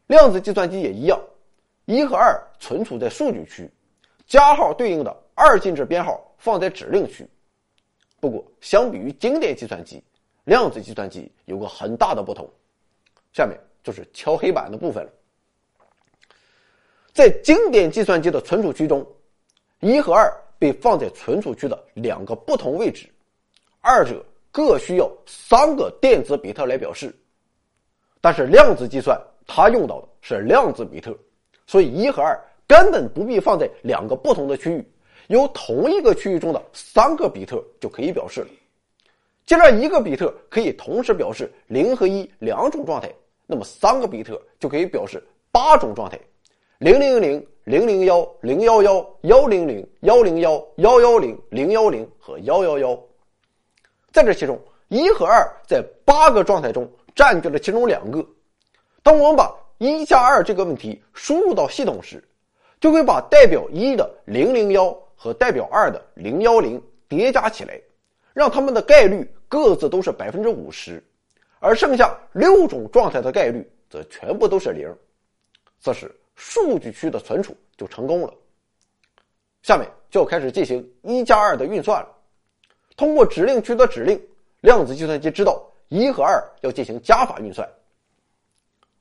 [0.05, 1.19] 量子计算机也一样。
[1.85, 3.67] 一和二存储在数据区，
[4.27, 7.27] 加号对应的二进制编号放在指令区。
[8.19, 10.01] 不过，相比于经典计算机，
[10.45, 12.49] 量子计算机有个很大的不同。
[13.33, 15.11] 下面就是敲黑板的部分了。
[17.13, 19.05] 在经典计算机的存储区中，
[19.79, 23.07] 一和二被放在存储区的两个不同位置，
[23.81, 27.15] 二者各需要三个电子比特来表示。
[28.19, 31.15] 但是量子计算它用到的是量子比特。
[31.67, 34.87] 所以一和二根本不必放在两个不同的区域，
[35.27, 38.47] 由同一个区域中的三个比特就可以表示了。
[39.45, 43.09] 既然一个比特可以同时表示零和一两种状态，
[43.45, 46.19] 那么三个比特就可以表示八种状态：
[46.79, 52.99] 零零零、零零幺、零幺幺、幺零零、幺零幺、幺幺零、零幺零和幺幺幺。
[54.11, 54.59] 在这其中，
[54.89, 58.25] 一和二在八个状态中占据了其中两个。
[59.01, 62.21] 当我们把一加二这个问题输入到系统时，
[62.81, 67.77] 就会把代表一的零零幺和代表二的零幺零叠加起来，
[68.33, 71.03] 让它们的概率各自都是百分之五十，
[71.59, 74.87] 而剩下六种状态的概率则全部都是零。
[75.81, 78.33] 这时，数据区的存储就成功了。
[79.63, 82.09] 下面就要开始进行一加二的运算了。
[82.95, 84.21] 通过指令区的指令，
[84.61, 87.67] 量子计算机知道一和二要进行加法运算。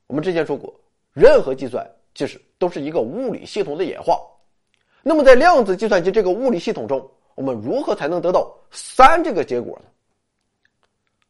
[0.06, 0.74] 我们之前说过，
[1.12, 4.20] 任何计算其实都是一个物理系统的演化。
[5.08, 9.84] 那么，在量子计算机这个物理系统中，我们如何才能得到三这个结果呢？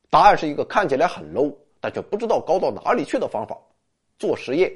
[0.08, 3.54] 答案是一个看起来很 low，但却不知道高到哪里去的方法——
[4.18, 4.72] 做实验。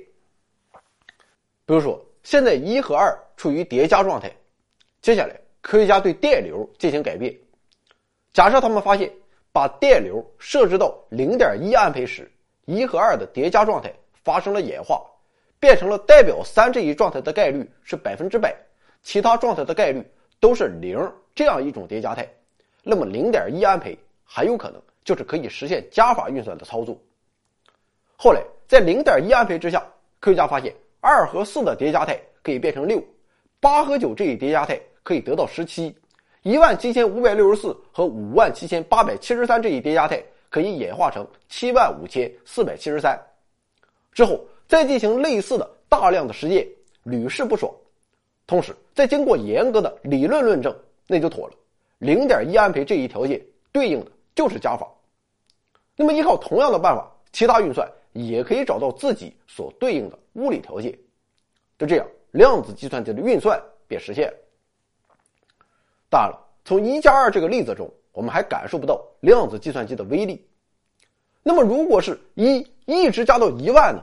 [1.64, 4.30] 比如说，现在一和二处于叠加状态，
[5.00, 7.34] 接下来科学家对电流进行改变。
[8.34, 9.10] 假设他们发现，
[9.50, 12.30] 把电流设置到零点一安培时，
[12.66, 13.90] 一和二的叠加状态
[14.22, 15.02] 发生了演化，
[15.58, 18.54] 变成了代表三这一状态的概率是百分之百，
[19.02, 20.04] 其他状态的概率
[20.38, 20.98] 都是零
[21.34, 22.28] 这样一种叠加态，
[22.82, 26.96] 那么零点一安培很有可能就是可以实现加法运算的操作。
[28.16, 29.84] 后来在零点一安培之下，
[30.18, 30.74] 科学家发现。
[31.02, 33.02] 二和四的叠加态可以变成六，
[33.58, 35.96] 八和九这一叠加态可以得到十七，
[36.42, 43.18] 一万七千五百六十四和五万七千八百七十三这一叠加态可以演化成七万五千四百七十三。
[44.12, 46.68] 之后再进行类似的大量的实验，
[47.04, 47.72] 屡试不爽。
[48.50, 50.76] 同时再经过严格的理论论证，
[51.06, 51.54] 那就妥了。
[51.98, 53.40] 零点一安培这一条件
[53.70, 54.88] 对应的就是加法。
[55.94, 57.88] 那么依靠同样的办法，其他运算。
[58.12, 60.98] 也可以找到自己所对应的物理条件，
[61.78, 64.34] 就这样，量子计算机的运算便实现。
[66.08, 70.44] 当然了，从一加二这个例子中，我们还感受不到量子计算机的威力。
[71.44, 74.02] 那么，如果是一一直加到一万呢？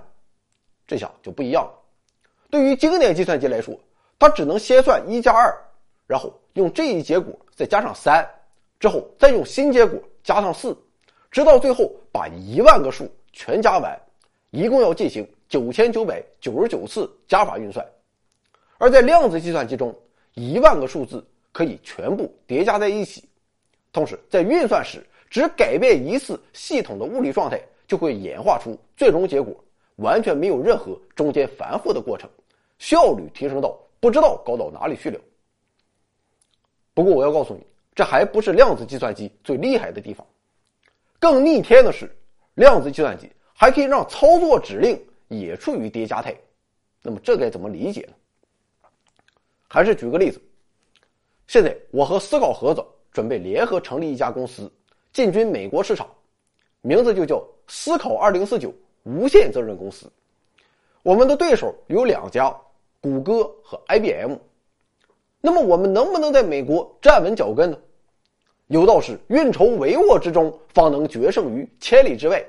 [0.88, 1.74] 这下就不一样了。
[2.50, 3.78] 对于经典计算机来说，
[4.20, 5.56] 它只能先算一加二，
[6.06, 8.28] 然后用这一结果再加上三，
[8.80, 10.78] 之后再用新结果加上四，
[11.30, 13.10] 直到最后把一万个数。
[13.40, 13.96] 全加完，
[14.50, 17.86] 一共要进行九千九百九十九次加法运算，
[18.80, 19.96] 而在量子计算机中，
[20.34, 23.24] 一万个数字可以全部叠加在一起，
[23.94, 29.54] 同时在运算时只改变一次系统的物理状态，就会演化出最终结果，
[29.98, 32.28] 完全没有任何中间繁复的过程，
[32.80, 35.20] 效率提升到不知道高到哪里去了。
[36.94, 40.26] 不过我要告诉你，这还不是量子计算机最厉害的地方，
[41.20, 42.14] 更逆天的是。
[42.56, 46.36] 量子计算机还可以让操作指令也处于叠加态，
[47.04, 48.14] 那么这该怎么理解呢？
[49.68, 50.42] 还是举个例子，
[51.46, 54.72] 现在我和思考盒子准备联合成立一家公司，
[55.14, 56.10] 进军美国市场，
[56.82, 58.74] 名字就叫思考二零四九
[59.04, 60.12] 无限责任公司。
[61.04, 62.52] 我们的对手有两家，
[63.02, 64.36] 谷歌和 IBM。
[65.42, 67.78] 那么我们能不能在美国站稳脚跟呢？
[68.68, 72.44] 有道是运筹帷幄之中，方能决胜于千里之外。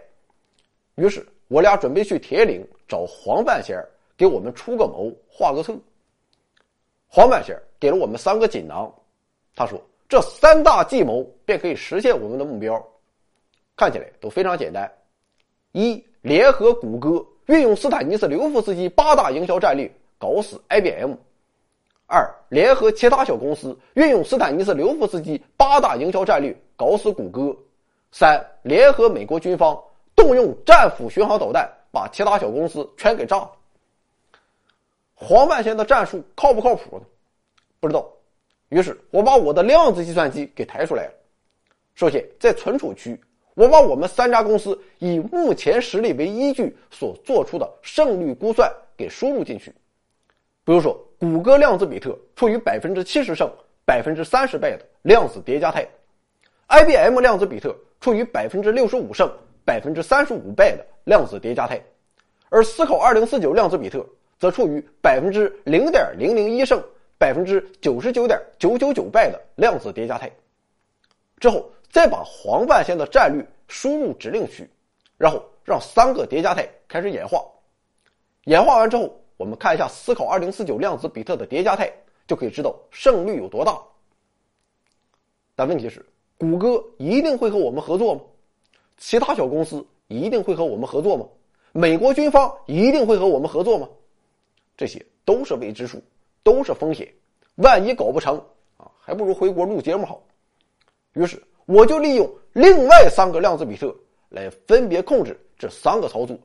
[0.96, 3.80] 于是，我俩准备去铁岭找黄半仙
[4.16, 5.76] 给我们出个谋、画个策。
[7.06, 8.92] 黄半仙给了我们三个锦囊，
[9.54, 12.84] 他说：“这三大计谋便可以实现我们的目标，
[13.76, 14.90] 看起来都非常简单。
[15.70, 19.88] 一、联合谷歌，运用斯坦尼斯刘夫斯基八大营销战略，
[20.18, 21.14] 搞死 IBM。”
[22.10, 27.54] 二、联合其他小公司，运用斯坦尼斯刘夫斯基八大营销战略，搞死谷歌。
[28.12, 29.78] 三、联合美国军方，
[30.16, 33.52] 动用战斧巡航导弹，把其他小公司全给炸了。
[35.14, 37.04] 黄半仙的战术靠不靠谱呢？
[37.78, 38.08] 不知道。
[38.70, 41.12] 于是我把我的量子计算机给抬出来了。
[41.94, 43.20] 首先，在存储区，
[43.54, 49.74] 我把我们三家公司以目前实力为依据所做出的胜率估算给输入进去。
[50.68, 51.02] 比如说。
[51.20, 53.50] 谷歌量子比特处于百分之七十胜、
[53.84, 55.84] 百分之三十倍的量子叠加态
[56.68, 59.28] ，IBM 量子比特处于百分之六十五胜、
[59.64, 61.82] 百分之三十五倍的量子叠加态，
[62.50, 64.06] 而思考二零四九量子比特
[64.38, 66.80] 则处于百分之零点零零一胜、
[67.18, 70.30] 百分之九十九点九九九倍的量子叠加态。
[71.40, 74.70] 之后再把黄半仙的战略输入指令区，
[75.16, 77.44] 然后让三个叠加态开始演化，
[78.44, 79.20] 演化完之后。
[79.38, 81.90] 我们看一下思考二零四九量子比特的叠加态，
[82.26, 83.80] 就可以知道胜率有多大。
[85.54, 86.04] 但问题是，
[86.36, 88.20] 谷歌一定会和我们合作吗？
[88.96, 91.24] 其他小公司一定会和我们合作吗？
[91.70, 93.88] 美国军方一定会和我们合作吗？
[94.76, 96.02] 这些都是未知数，
[96.42, 97.08] 都是风险。
[97.54, 98.36] 万一搞不成
[98.76, 100.20] 啊，还不如回国录节目好。
[101.12, 103.94] 于是，我就利用另外三个量子比特
[104.30, 106.36] 来分别控制这三个操作。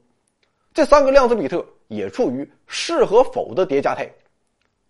[0.76, 1.66] 这三个量子比特。
[1.96, 4.10] 也处于是和否的叠加态，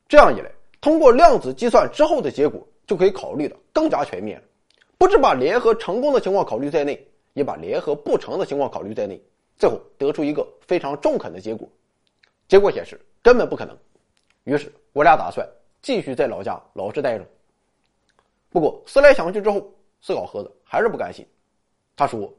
[0.08, 4.42] 这样一来，通过量子计算之后的结果就可以考虑的更加全面，
[4.98, 9.22] 不只把联合成功的情况考虑在内，也把联合不成的情况考虑在内，
[9.58, 11.68] 最后得出一个非常中肯的结果。
[12.48, 13.78] 结果显示根本不可能。
[14.44, 15.48] 于是我俩打算
[15.82, 17.26] 继续在老家老实待着。
[18.50, 21.26] 不过思来想去之后，思考盒子还是不甘心。
[21.96, 22.32] 他说：“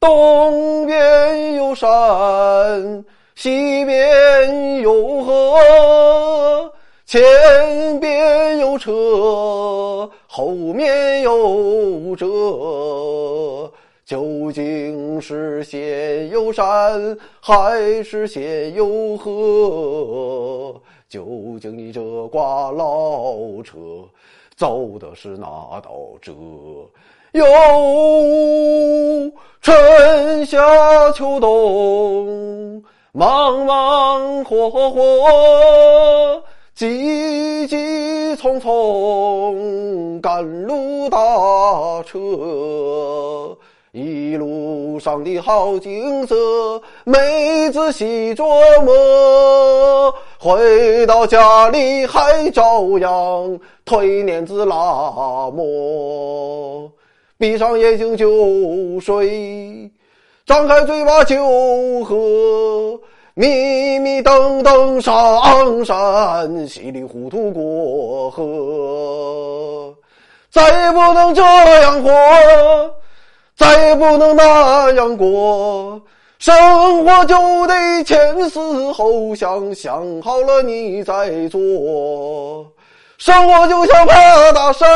[0.00, 3.04] 东边有山，
[3.36, 6.72] 西边有河。”
[7.06, 13.70] 前边有车，后面有辙，
[14.04, 20.74] 究竟是先有山还是先有河？
[21.08, 23.78] 究竟你这挂老车
[24.56, 26.32] 走的是哪道辙？
[27.30, 27.44] 有
[29.60, 30.58] 春夏
[31.12, 32.82] 秋冬，
[33.16, 36.42] 忙忙活活。
[36.74, 37.74] 急急
[38.36, 41.16] 匆匆赶路搭
[42.02, 43.56] 车，
[43.92, 46.36] 一路上的好景色，
[47.04, 48.44] 没仔细琢
[48.82, 56.92] 磨，回到家里还照样推碾子拉磨，
[57.38, 59.90] 闭上眼睛就睡，
[60.46, 62.98] 张开嘴巴就喝。
[63.34, 69.94] 迷迷瞪瞪上山，稀里糊涂过河，
[70.50, 71.42] 再也不能这
[71.82, 72.10] 样活，
[73.54, 76.00] 再也不能那样过，
[76.38, 81.60] 生活就得前思后想，想好了你再做。
[83.18, 84.88] 生活就像爬大山，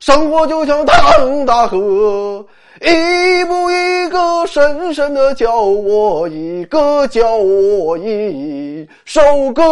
[0.00, 2.44] 生活就像趟大河。
[2.84, 9.20] 一步一个深深的教我一个教我一首
[9.52, 9.62] 歌。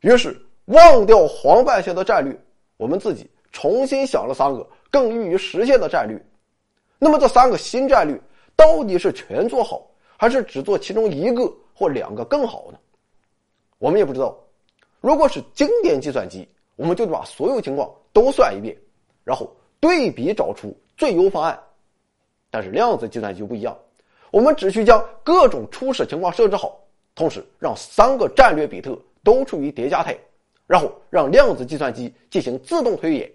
[0.00, 0.34] 于是
[0.64, 2.34] 忘掉黄半仙的战略，
[2.78, 6.18] 我们自己重新想了三个更易于实现的战略。
[6.98, 8.18] 那么这三个新战略
[8.56, 9.86] 到底是全做好，
[10.16, 12.78] 还是只做其中一个或两个更好呢？
[13.76, 14.34] 我们也不知道。
[15.02, 18.74] 如果是经典计算机，我们就把所有情况都算一遍。
[19.24, 21.58] 然后对比找出最优方案，
[22.50, 23.76] 但是量子计算机就不一样，
[24.30, 26.78] 我们只需将各种初始情况设置好，
[27.14, 30.16] 同时让三个战略比特都处于叠加态，
[30.66, 33.30] 然后让量子计算机进行自动推演，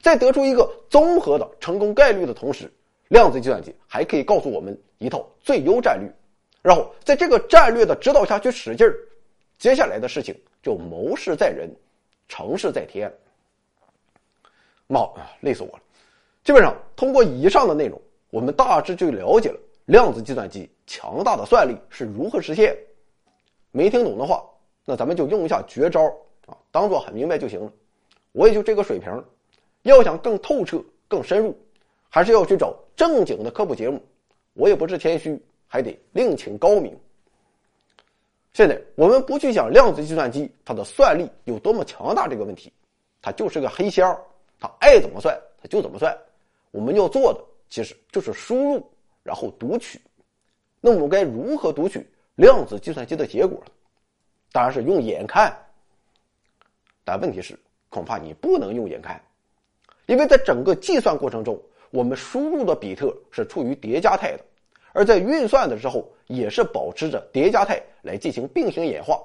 [0.00, 2.70] 在得出一个综合的成功概率的同时，
[3.08, 6.10] 量子计算机还可以告诉我们一套最优战略，
[6.62, 8.94] 然后在这个战略的指导下去使劲儿，
[9.58, 11.68] 接下来的事情就谋事在人，
[12.28, 13.12] 成事在天。
[14.90, 15.80] 妈啊，累死我了！
[16.42, 22.76] 基本上通过以上的内容，我们大致就了解了量子计算机强大的算力是如何实现。
[23.70, 24.44] 没听懂的话，
[24.84, 26.02] 那咱们就用一下绝招
[26.46, 27.72] 啊，当做很明白就行了。
[28.32, 29.24] 我也就这个水平，
[29.82, 31.56] 要想更透彻、更深入，
[32.08, 34.02] 还是要去找正经的科普节目。
[34.54, 36.98] 我也不是谦虚，还得另请高明。
[38.52, 42.72] 现在我们不去想量子计算机它的算力有多么强大这个问题，
[43.22, 44.18] 它就是个黑箱。
[44.60, 46.16] 他爱怎么算，他就怎么算。
[46.70, 48.90] 我们要做的其实就是输入，
[49.22, 50.00] 然后读取。
[50.80, 52.06] 那我该如何读取
[52.36, 53.60] 量子计算机的结果？
[54.52, 55.56] 当然是用眼看。
[57.04, 57.58] 但问题是，
[57.88, 59.20] 恐怕你不能用眼看，
[60.06, 64.44] 因为在整个计算过程中，我们输入的比特是处于叠加态的，
[64.92, 69.20] 而在运算的时候也是保持着叠加态来进行并行演化。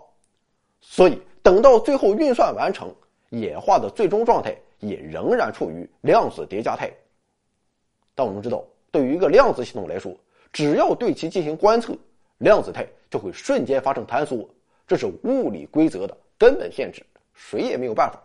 [0.81, 2.93] 所以，等到最后运算完成，
[3.29, 4.55] 演化的最终状态。
[4.79, 6.91] 也仍然处于量子叠加态。
[8.13, 10.15] 但我们知道，对于一个量子系统来说，
[10.53, 11.97] 只要对其进行观测，
[12.37, 14.49] 量子态就会瞬间发生坍缩，
[14.87, 18.21] 这是物理规则的根本限制，谁也没有办法。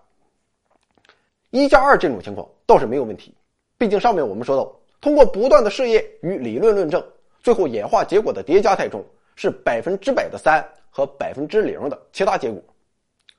[1.50, 3.34] 一加二这种情况倒是没有问题，
[3.76, 7.04] 毕竟上面我们说到，通过不断的试验与理论论证，
[7.42, 12.62] 最后演化结果的叠加态中是百分之百的三和百分之零的其他结果，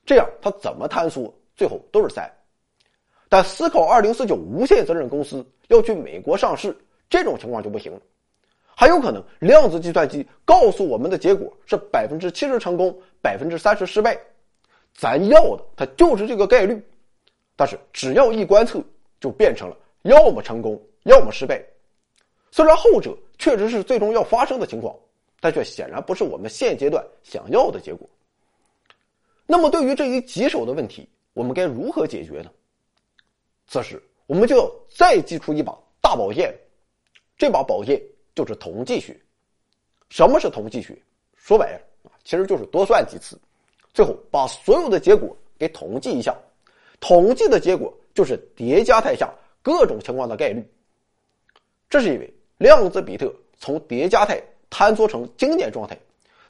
[0.05, 2.29] 这样它怎么坍缩，最后都是三。
[3.31, 6.75] 但思考二零四九无限责任公司要去美国上市，
[7.09, 8.01] 这种情况就不行了。
[8.75, 14.19] 还有可能量子计算机告诉我们的结果是百分之七十成功，百分之三十失败。
[14.93, 16.77] 咱要的它就是这个概率，
[17.55, 18.83] 但是只要一观测，
[19.21, 21.63] 就变成了要么成功，要么失败。
[22.51, 24.93] 虽然后者确实是最终要发生的情况，
[25.39, 28.05] 但却显然不是我们现阶段想要的结果。
[29.45, 32.51] 那么，对于这一棘手的问题，我们该如何解决呢？
[33.71, 36.53] 此时，我们就要再祭出一把大宝剑，
[37.37, 38.01] 这把宝剑
[38.35, 39.17] 就是统计学。
[40.09, 41.01] 什么是统计学？
[41.37, 43.39] 说白了，其实就是多算几次，
[43.93, 46.35] 最后把所有的结果给统计一下，
[46.99, 50.61] 统计的结果就是叠加态下各种情况的概率。
[51.89, 55.97] 这是因为量子比特从叠加态坍缩成经典状态，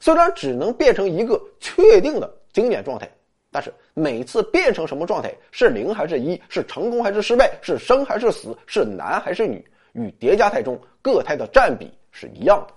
[0.00, 3.08] 虽然只能变成一个确定的经典状态，
[3.52, 12.74] 但是每次变成什么状态，是零还是一，是成功还是失败，是生还是死，是男还是女，与叠加态中各态的占比是一样的。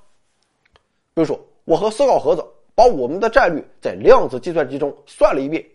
[1.14, 2.46] 比如说，我和思考盒子
[2.76, 5.66] 把我们的战略在量子计算机中算了一遍，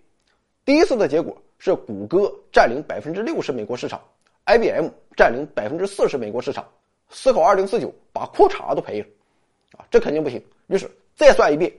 [0.65, 4.01] 第一次的结果是谷歌占领百分之六十美国市场
[4.45, 6.67] ，IBM 占领百分之四十美国市场。
[7.09, 9.07] 思考二零四九把裤衩都赔了，
[9.79, 10.41] 啊，这肯定不行。
[10.69, 11.73] 于是再算一遍，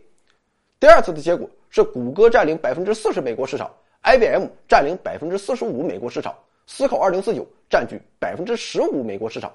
[0.77, 3.71] 第二次的结果是谷歌占领百分之四十美国市场
[4.03, 6.35] ，IBM 占领百分之四十五美国市场，
[6.67, 9.49] 思考二零四九占据百分之十五美国市场。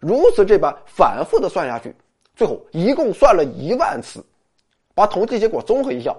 [0.00, 1.94] 如此这般反复的算下去，
[2.34, 4.22] 最后一共算了一万次，
[4.96, 6.12] 把统计结果综合一下，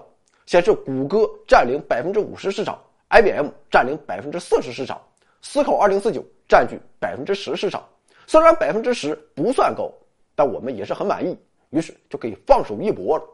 [0.46, 4.98] 显示谷歌占领百分之五十市场，IBM 占领百分之四十市场，
[5.42, 7.86] 思考二零四九占据百分之十市场。
[8.26, 9.92] 虽然百分之十不算高，
[10.34, 13.24] 但我们也是很满意，于是就可以放手一搏了。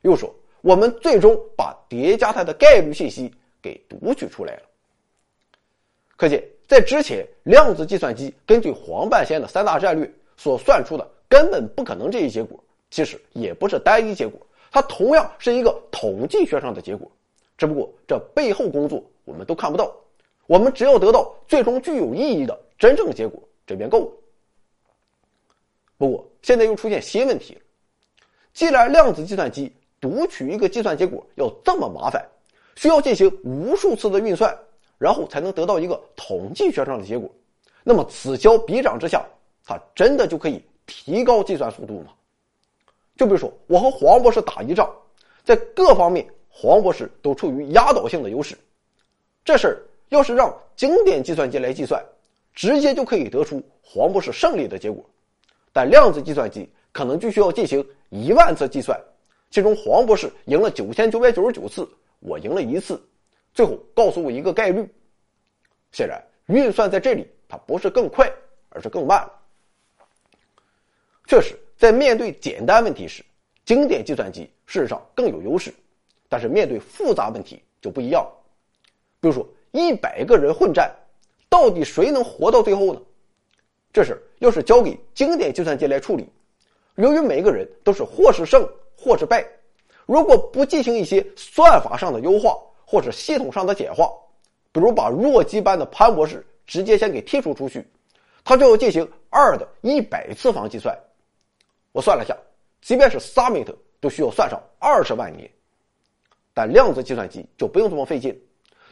[0.00, 3.32] 又说，我们最终把叠加态的概率信息
[3.62, 4.62] 给读取出来了。
[6.16, 12.58] 可见，在之前，量子计算机根据黄半仙的三大战略所算出的根本不可能这一结果，
[12.90, 14.40] 其实也不是单一结果，
[14.70, 17.10] 它同样是一个统计学上的结果。
[17.58, 19.94] 只不过这背后工作我们都看不到，
[20.46, 23.42] 我们只要得到最终具有意义的真正结果。
[23.66, 24.12] 这边够了。
[25.98, 27.60] 不过现在又出现新问题了。
[28.54, 29.72] 既然量子计算机
[30.06, 32.24] 读取一个计算结果要这么麻烦，
[32.76, 34.56] 需要进行无数次的运算，
[34.98, 37.28] 然后才能得到一个统计学上的结果，
[37.82, 39.26] 那么此消彼长之下，
[39.64, 42.12] 它真的就可以提高计算速度吗？
[43.16, 44.88] 就比如说我和黄博士打一仗，
[45.42, 48.56] 在各方面黄博士都处于压倒性的优势，
[49.44, 52.00] 这事儿要是让经典计算机来计算。
[52.54, 55.04] 直接就可以得出黄博士胜利的结果，
[55.74, 58.98] 但量子计算机可能就需要进行一万次计算，
[59.56, 61.88] 其中黄博士赢了九千九百九十九次，
[62.18, 63.02] 我赢了一次，
[63.54, 64.86] 最后告诉我一个概率。
[65.92, 68.30] 显然，运算在这里它不是更快，
[68.68, 69.32] 而是更慢了。
[71.26, 73.24] 确实，在面对简单问题时，
[73.64, 75.72] 经典计算机事实上更有优势，
[76.28, 78.30] 但是面对复杂问题就不一样。
[79.20, 80.94] 比如说，一百个人混战。
[81.48, 83.00] 到底谁能活到最后呢？
[83.90, 86.28] 这事要是交给经典计算机来处理，
[86.96, 89.46] 由于每个人都是或是胜或是败，
[90.06, 94.10] 如果不进行一些算法上的优化或者系统上的简化，
[94.72, 97.86] 比如把弱鸡般的潘博士直接先给剔除出去，
[98.44, 100.96] 他就要进行二的一百次方计算。
[101.92, 102.36] 我算了下，
[102.80, 105.50] 即便是 Summit 都需要算上二十万年，
[106.54, 108.36] 但量子计算机就不用这么费劲，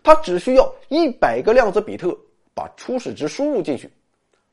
[0.02, 2.16] 它只需要一百个量子比特。
[2.56, 3.90] 把初始值输入进去，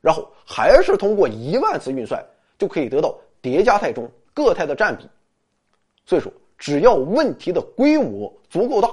[0.00, 2.20] 然后还是通过一万次运算
[2.58, 5.08] 就可以得到叠加态中各态的占比。
[6.04, 8.92] 所以说，只要问题的规模足够大，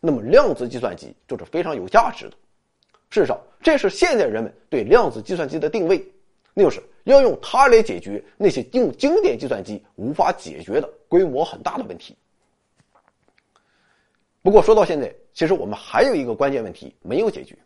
[0.00, 2.32] 那么量子计算机就是非常有价值的。
[3.10, 6.04] 事实上，这是现在人们对量子计算机的定位，
[6.52, 12.16] 那就是要用它来解决那些用经典计算机无法解决的规模很大的问题。
[14.42, 17.56] 不过说到现在，其实我们还有一个关键问题没有解决。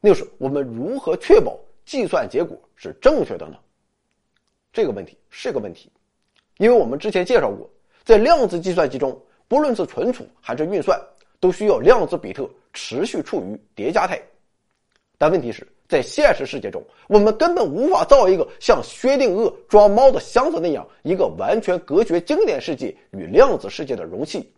[0.00, 3.56] 那就是我们如何确保计算结果是正确的呢？
[4.72, 5.90] 这个问题是个问题，
[6.58, 7.70] 因为我们之前介绍过，
[8.04, 11.00] 在量子计算机中，不论是存储还是运算，
[11.40, 14.20] 都需要量子比特持续处于叠加态。
[15.18, 24.52] 但问题是在现实世界中，我们根本无法造一个像薛定谔装猫的箱子那样一个完全隔绝经典世界与量子世界的容器，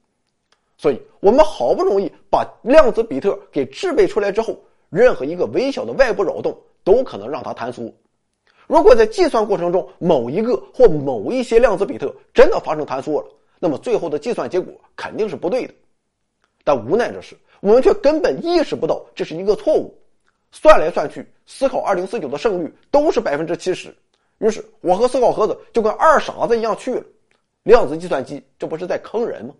[0.79, 4.59] 所以我们好不容易把量子比特给制备出来之后。
[4.91, 7.93] 任何一个微小的外部扰动都可能让它坍缩。
[8.67, 15.75] 如果在计算过程中某一个或某一些量子比特真的发生坍缩了，那么最后的计算结果肯定是不对的。
[16.65, 19.95] 但无奈的是，我们却根本意识不到这是一个错误。
[20.51, 23.95] 算来算去，思考二零四九的胜率都是百分之七十。
[24.39, 27.05] 于是，我和思考盒子就跟二傻子一样去了。
[27.65, 29.55] 量子计算机这不是在坑人吗？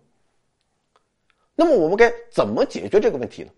[1.53, 3.49] 那么，我们该怎么解决这个问题呢？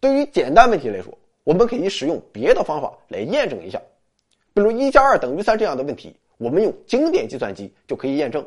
[0.00, 3.80] 对于简单问题来说，我们可以使用别的方法来验证一下，
[4.54, 8.42] 比如一加二等于三这样的问题，我们用经典计算机就可以验证。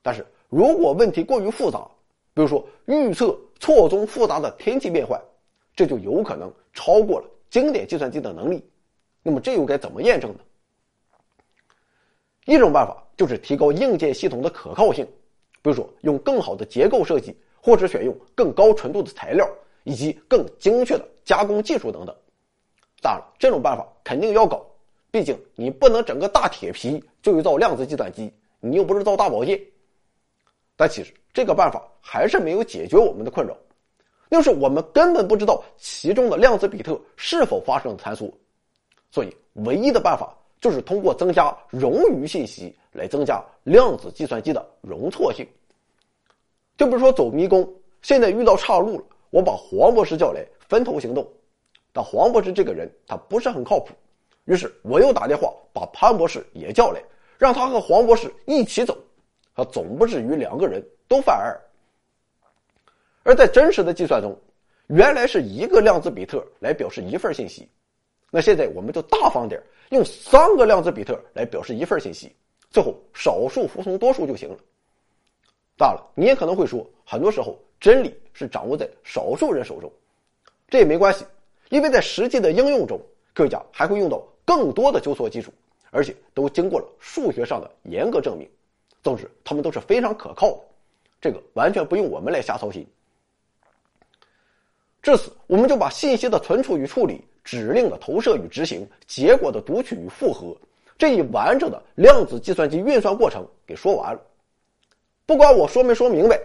[0.00, 1.86] 但是如果问题过于复杂，
[2.32, 5.20] 比如说预测错综复杂的天气变换，
[5.74, 8.64] 这就有可能超过了经典计算机的能力。
[9.22, 10.38] 那么这又该怎么验证呢？
[12.44, 15.04] 一种办法就是提高硬件系统的可靠性，
[15.60, 19.44] 比如说用更好的结构设计，或者选用更高纯度的材料，
[19.82, 22.14] 以及更精确的加工技术等等。
[23.02, 24.64] 当然了，这种办法肯定要搞，
[25.16, 29.58] 毕竟你不能整个大铁皮就去造量子计算机，你又不是造大保健。
[30.76, 33.56] 但其实这个办法还是没有解决我们的困扰，
[34.30, 38.30] 就是我们根本不知道其中的量子比特是否发生了坍缩，
[39.10, 45.48] 所以唯一的办法就是通过增加冗余信息来增加量子计算机的容错性。
[46.76, 47.66] 就比如说走迷宫，
[48.02, 51.26] 现在遇到岔路了，我把黄博士叫来分头行动，
[51.90, 53.94] 但黄博士这个人他不是很靠谱，
[54.46, 57.00] 于是我又打电话把潘博士也叫来，
[57.36, 58.96] 让他和黄博士一起走。
[59.54, 61.58] 他总不至于两个人都犯二。
[63.22, 64.38] 而在真实的计算中，
[64.86, 67.68] 原来是一个量子比特来表示一份信息，
[68.30, 72.34] 那现在我们就大方点，用三个量子比特来表示一份信息，
[72.70, 74.56] 最后少数服从多数就行了。
[75.76, 79.90] 当然了，你也可能会说，很多时候真理是掌握在少数人手中，
[80.68, 81.24] 这也没关系，
[81.70, 83.00] 因为在实际的应用中，
[83.34, 85.52] 科学家还会用到更多的纠错技术，
[85.90, 88.48] 而且都经过了数学上的严格证明。
[89.02, 90.60] 总之，他们都是非常可靠的，
[91.20, 92.86] 这个完全不用我们来瞎操心。
[95.02, 100.56] 至此，我们就把信息的存储与处理、指令的投射与执行、结果的读取与复合
[100.98, 104.20] 这一完整的量子计算机运算过程给说完了。
[105.26, 106.40] 不管我说没说明白，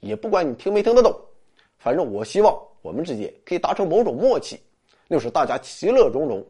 [0.00, 1.14] 也不管你听没听得懂，
[1.78, 4.58] 反正我希望我们之间可以达成某种默契，
[5.10, 6.42] 就是大家其乐融融，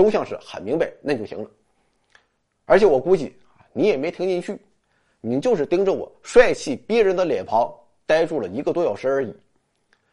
[0.00, 1.50] 都像是很明白那就行了。
[2.64, 3.36] 而且我估计
[3.74, 4.58] 你也没听进去。
[5.20, 7.70] 你就是盯着我帅气逼人的脸庞
[8.06, 9.36] 呆住了一个多小时而已，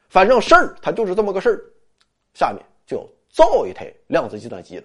[0.10, 1.64] 反正事儿它就是这么个事儿。
[2.34, 4.84] 下面就要造一台量子计算机了。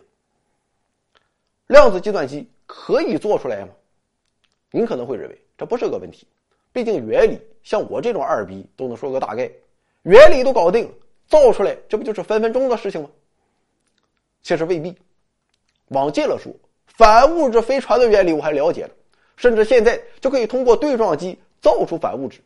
[1.67, 3.71] 量子计算机可以做出来吗？
[4.71, 6.25] 您可能会认为这不是个问题，
[6.73, 9.51] 毕竟原理像我这种二逼都能说个大概，
[10.03, 10.93] 原理都搞定了，
[11.27, 13.11] 造出来这不就是分分钟的事情吗？
[14.43, 14.95] 其实未必。
[15.89, 16.53] 往近了说，
[16.87, 18.91] 反物质飞船的原理我还了解了。
[19.37, 22.39] 甚至现在就可以通过对撞机造出反物质，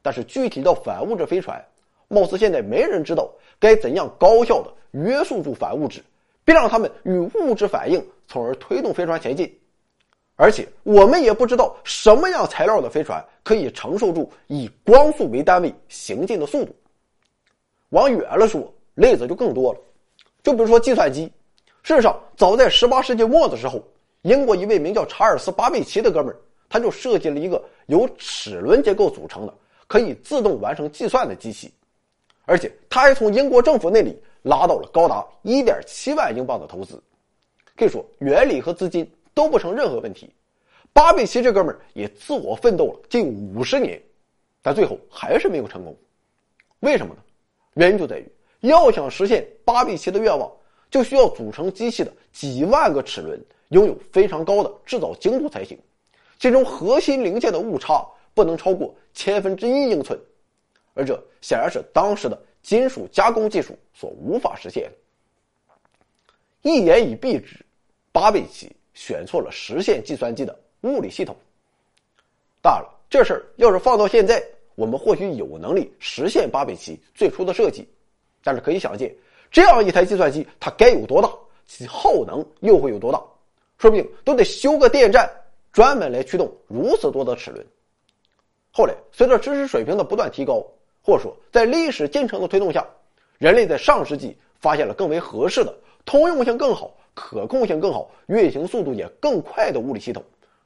[0.00, 1.62] 但是具体到反物质飞船，
[2.08, 6.02] 貌似现在没人知道该怎样高效的约束住反物质，
[6.44, 9.54] 并让它们与物质反应，从而推动飞船前进。
[10.36, 16.74] 而且我们也不知道什么样材料的飞船可以承受住以光速为单位行进的速度。
[17.90, 19.80] 往远了说，例子就更多了，
[20.42, 21.30] 就比如说计算机。
[21.82, 23.82] 事实上，早在18世纪末的时候。
[24.22, 26.36] 英国一位名叫查尔斯·巴贝奇的哥们儿，
[26.68, 29.54] 他就设计了一个由齿轮结构组成的、
[29.86, 31.72] 可以自动完成计算的机器，
[32.44, 37.02] 而且他还从英国政府那里拉到了高达1.7万英镑的投资。
[37.74, 40.30] 可以说，原理和资金都不成任何问题。
[40.92, 43.98] 巴贝奇这哥们儿也自我奋斗了近五十年，
[44.60, 45.96] 但最后还是没有成功。
[46.80, 47.22] 为什么呢？
[47.72, 48.30] 原因就在于，
[48.60, 50.50] 要想实现巴贝奇的愿望，
[50.90, 53.40] 就需要组成机器的几万个齿轮。
[53.70, 55.78] 拥有非常高的制造精度才行，
[56.40, 58.04] 其中核心零件的误差
[58.34, 60.18] 不能超过千分之一英寸，
[60.92, 64.90] 而这显然是当时的金属加工技术所无法实现。
[66.62, 67.64] 一言以蔽之，
[68.10, 71.36] 巴贝奇选错了实现计算机的物理系统。
[72.60, 74.42] 当然了，这事儿要是放到现在，
[74.74, 77.88] 我们或许有能力实现巴贝奇最初的设计，
[78.42, 79.14] 但是可以想见，
[79.50, 81.30] 这样一台计算机它该有多大，
[81.66, 83.22] 其耗能又会有多大。
[83.78, 85.30] 说不定都得修个电站，
[85.72, 87.66] 专门来驱动如此多的齿轮。
[88.72, 90.64] 后来，随着知识水平的不断提高，
[91.02, 92.86] 或者说在历史进程的推动下，
[93.38, 95.74] 人类在上世纪发现了更为合适的、
[96.04, 100.22] 通用性更好、可控性更好、运行速度也更快的物理系统，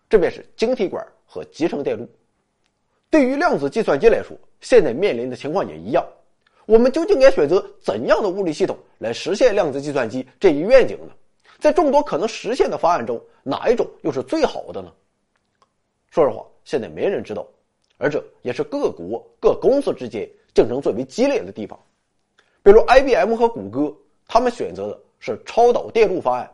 [0.09, 2.09] 这便是晶体管和集成电路。
[3.11, 6.05] 对于量子计算机来说，现在面临的情况也一样。
[6.67, 11.13] 我们究竟该选择怎样的物理系统来实现量子计算机这一愿景呢？
[11.61, 14.93] 在众多可能实现的方案中，哪一种又是最好的呢？
[16.11, 17.47] 说实话，现在没人知道，
[17.99, 21.79] 而这也是各国各公司之间竞争最为激烈的地方。
[22.63, 23.95] 比如，IBM 和谷歌，
[24.27, 26.47] 他们选择的是超导电路方案；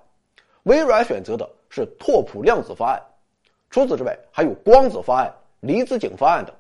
[0.65, 3.01] 微软选择的是拓扑量子方案。
[3.71, 6.55] 除此之外，还有光子方案、离子井方案等。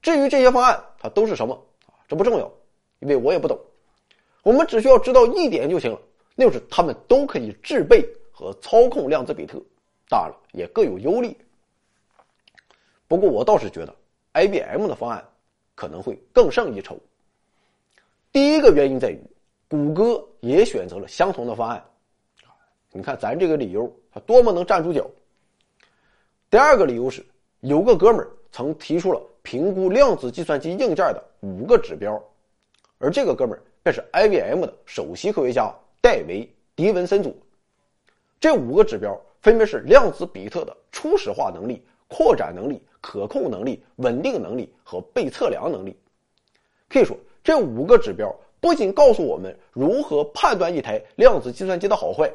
[0.00, 1.60] 至于这些方案，它都是什么？
[2.12, 2.52] 这不重要，
[2.98, 3.58] 因为我也不懂。
[4.42, 5.98] 我们只需要知道一点就行了。
[6.34, 9.58] 那就是他们都可以制备和操控量子比特，
[10.10, 11.34] 当然了，也各有优劣。
[13.08, 13.96] 不过我倒是觉得
[14.34, 15.26] ，IBM 的方案
[15.74, 16.98] 可能会更胜一筹。
[18.30, 19.18] 第一个原因在于，
[19.66, 21.82] 谷歌也选择了相同的方案。
[22.90, 25.10] 你看咱这个理由，它多么能站住脚。
[26.50, 27.24] 第二个理由是，
[27.60, 32.22] 有个哥们儿曾提出了评估量子计算机硬件的五个指标，
[32.98, 36.44] 而这个哥们儿便是 IBM 的首席科学家戴维·
[36.76, 37.36] 迪文森祖。
[38.40, 45.96] 这五个指标分别是量子比特的初始化能力、扩展能力、可控能力、稳定能力和被测量能力。
[46.88, 52.30] 可以说，这五个指标不仅告诉我们如何判断一台量子计算机的好坏，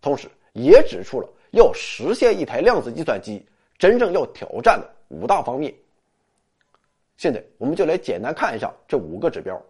[0.00, 3.44] 同时也指出了要实现一台量子计算机
[3.76, 5.74] 真正要挑战的五大方面。
[7.16, 9.60] 现在，我们就来简单看一下这五个指标。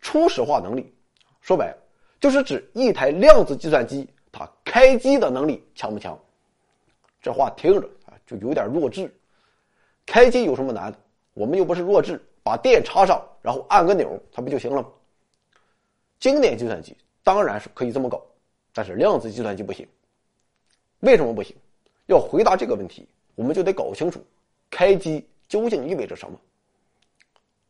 [0.00, 0.92] 初始化能力，
[1.40, 1.76] 说白了，
[2.18, 6.18] 就是指一台量子计算机它开机的能力强不强。
[7.20, 9.14] 这话听着啊，就有点弱智。
[10.06, 10.98] 开机有什么难的？
[11.34, 12.20] 我们又不是弱智。
[12.42, 14.88] 把电插上，然后按个钮，它不就行了吗？
[16.18, 18.24] 经典计算机当然是可以这么搞，
[18.72, 19.86] 但是量子计算机不行。
[21.00, 21.54] 为什么不行？
[22.06, 24.24] 要回答这个问题，我们就得搞清楚
[24.70, 26.40] 开机究竟意味着什么。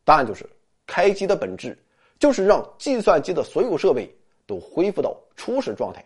[0.05, 0.49] 答案就是，
[0.87, 1.76] 开机的本质
[2.20, 4.09] 就是让计算机的所有设备
[4.47, 6.05] 都恢复到初始状态，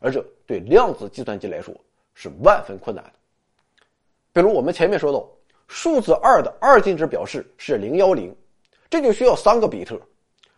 [0.00, 1.74] 而这对量子计算机来说
[2.12, 3.12] 是万分困难的。
[4.34, 5.26] 比如我们前面说到。
[5.68, 8.32] 数字二的二进制表示是零幺零，
[8.88, 10.00] 这就需要三个比特，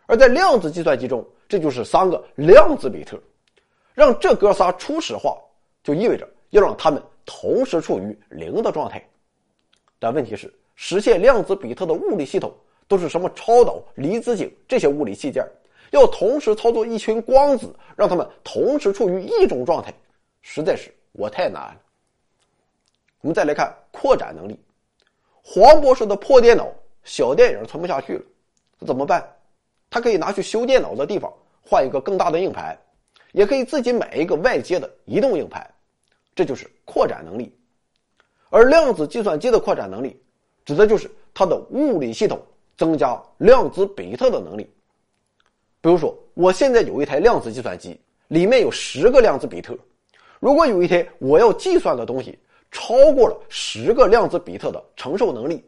[0.05, 3.19] 而在量子计算机中，这就是三个量子比特。
[3.95, 5.35] 让这哥仨初始化，
[5.83, 9.03] 就意味着要让他们同时处于零的状态。
[9.99, 12.55] 但问题是，实现量子比特的物理系统
[12.87, 15.45] 都是什么超导、离子阱这些物理器件，
[15.91, 19.93] 要同时操作一群光子，让他们同时处于一种状态，
[20.41, 21.77] 实在是我太难了。
[23.21, 24.59] 我们再来看扩展能力。
[25.43, 26.71] 黄博士的破电脑
[27.03, 28.23] 小电影存不下去了，
[28.87, 29.27] 怎么办？
[29.91, 31.33] 他可以拿去修电脑的地方
[31.63, 32.79] 换一个更大的硬盘，
[33.33, 35.69] 也可以自己买一个外接的移动硬盘，
[36.37, 37.58] 这就是扩展能力。
[38.51, 40.21] 而量子计算机的扩展能力，
[40.65, 42.41] 指的就是它的物理系统
[42.77, 44.69] 增加量子比特的能力。
[45.81, 49.77] 比如说，我现在有一台量子计算机，里面有十个量子比特，
[50.41, 52.39] 如果有一天我要计算的东西。
[52.71, 55.65] 超过了十个量子比特的承受能力，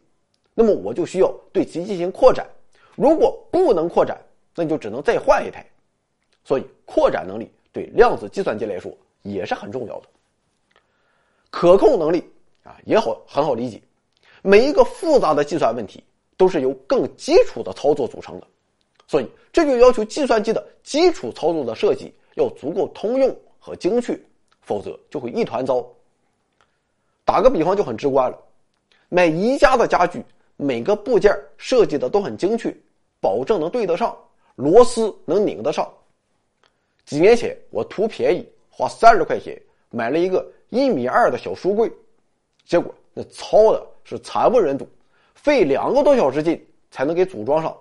[0.52, 2.46] 那么我就需要对其进行扩展。
[2.94, 4.20] 如果不能扩展，
[4.54, 5.66] 那就只能再换一台。
[6.44, 10.08] 所以，扩展能力对量子计算机来说也是很重要的。
[11.48, 12.22] 可控能力
[12.62, 13.80] 啊也好很好理解，
[14.42, 16.02] 每一个复杂的计算问题
[16.36, 18.46] 都是由更基础的操作组成的，
[19.06, 24.18] 所以这就要求计算机的基础操作的设计要足够通用和精确，
[24.60, 25.86] 否则就会一团糟。
[27.24, 28.38] 打个比方就很直观了，
[29.08, 30.24] 买宜家的家具，
[30.56, 32.74] 每个部件设计的都很精确，
[33.20, 34.16] 保证能对得上，
[34.56, 35.88] 螺丝能拧得上。
[37.04, 41.90] 几年前我图便宜，花三十块钱买了一个一米二的小书柜，
[42.70, 44.88] 结果那糙的是惨不忍睹，
[45.34, 47.76] 费两个多小时劲才能给组装上，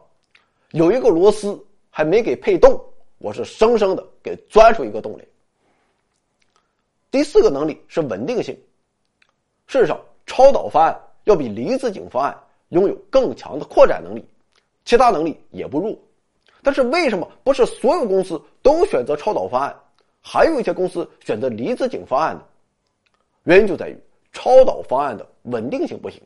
[0.71, 2.83] 有一个螺丝还没给配动，
[3.19, 5.23] 我是生生的给钻出一个洞来。
[7.11, 8.59] 第四个能力是稳定性。
[9.67, 12.35] 事实上，超导方案要比离子阱方案
[12.69, 14.25] 拥有更强的扩展能力，
[14.85, 15.95] 其他能力也不弱。
[16.63, 19.79] 但是为什么不是所有公司都选择超导方案，
[20.19, 22.41] 还有一些公司选择离子阱方案呢？
[23.43, 23.95] 原因就在于
[24.31, 26.21] 超导方案的稳定性不行，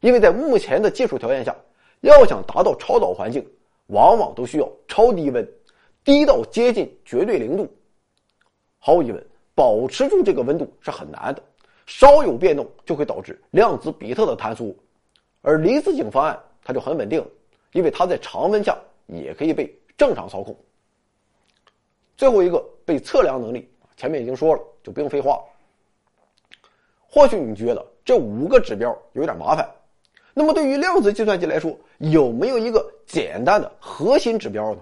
[0.00, 1.54] 因为在目前的技术条件下，
[2.00, 3.44] 要想达到超导环境，
[3.88, 5.46] 往往都需要超低温，
[6.04, 7.68] 低到接近绝对零度。
[8.78, 11.42] 毫无疑问，保持住这个温度是很难的。
[11.86, 14.74] 稍有变动就会导致量子比特的坍缩，
[15.40, 17.24] 而离子阱方案它就很稳定，
[17.72, 20.56] 因为它在常温下也可以被正常操控。
[22.16, 25.40] 最后一个被测量能力，前面已经说了，就不用废话。
[27.16, 29.66] 或许你觉得这五个指标有点麻烦，
[30.34, 34.80] 那么对于量子计算机来说，有没有一个简单的核心指标呢？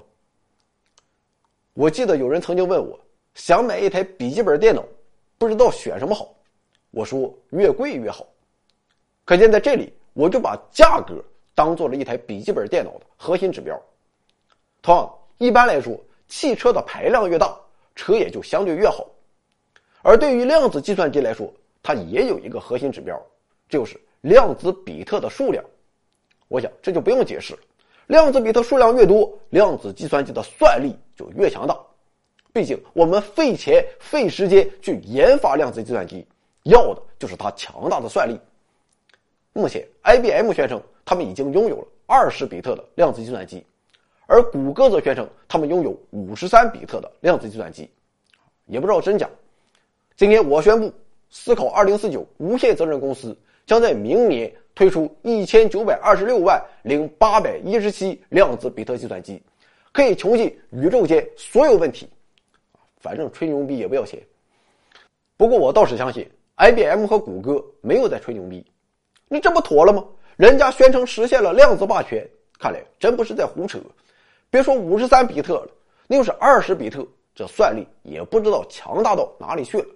[1.74, 2.98] 我记得有人曾经问我，
[3.36, 4.82] 想买一台笔记本电脑，
[5.38, 6.34] 不知道选什么好。
[6.90, 8.26] 我说越贵越好，
[9.24, 11.22] 可见在这里我就把价格
[11.54, 13.80] 当做了一台笔记本电脑的核心指标。
[14.82, 17.56] 同样，一般来说，汽车的排量越大，
[17.94, 19.06] 车也就相对越好。
[20.02, 21.48] 而对于量子计算机来说，
[21.84, 23.16] 它也有一个核心指标，
[23.68, 25.62] 就是量子比特的数量。
[26.48, 27.60] 我想这就不用解释了，
[28.08, 31.78] 量子比特数量越多，量子计算机的算力就越强大。
[32.52, 36.26] 毕竟我们费钱费时间去研发量子计算机。
[36.64, 38.40] 要的就是它强大的算力。
[39.52, 43.62] 目前，IBM 宣称他们已经拥有了二十比特的量子计算机，
[44.26, 47.90] 而谷歌则宣称他们拥有五十三比特的量子计算机，
[48.64, 49.28] 也不知道真假。
[50.16, 50.90] 今天我宣布，
[51.34, 59.42] 思考二零四九无限责任公司将在明年推出一千九百二十六万零八百一十七量子比特计算机，
[59.90, 62.08] 可以穷尽宇宙间所有问题。
[62.98, 64.22] 反正吹牛逼也不要钱。
[65.36, 66.24] 不过我倒是相信
[66.56, 68.64] ，IBM 和谷歌没有在吹牛逼。
[69.26, 70.04] 你这不妥了吗？
[70.36, 72.24] 人家宣称实现了量子霸权，
[72.60, 73.80] 看来真不是在胡扯。
[74.50, 75.68] 别说五十三比特了，
[76.06, 77.04] 那要是二十比特，
[77.34, 79.86] 这算力也不知道强大到哪里去了。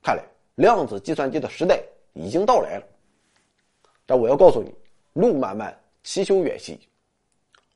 [0.00, 0.22] 看来
[0.60, 1.82] 量子计算机的时代
[2.12, 2.84] 已经到来了。
[4.04, 4.70] 但我要告诉你，
[5.14, 6.78] 路漫漫其修远兮。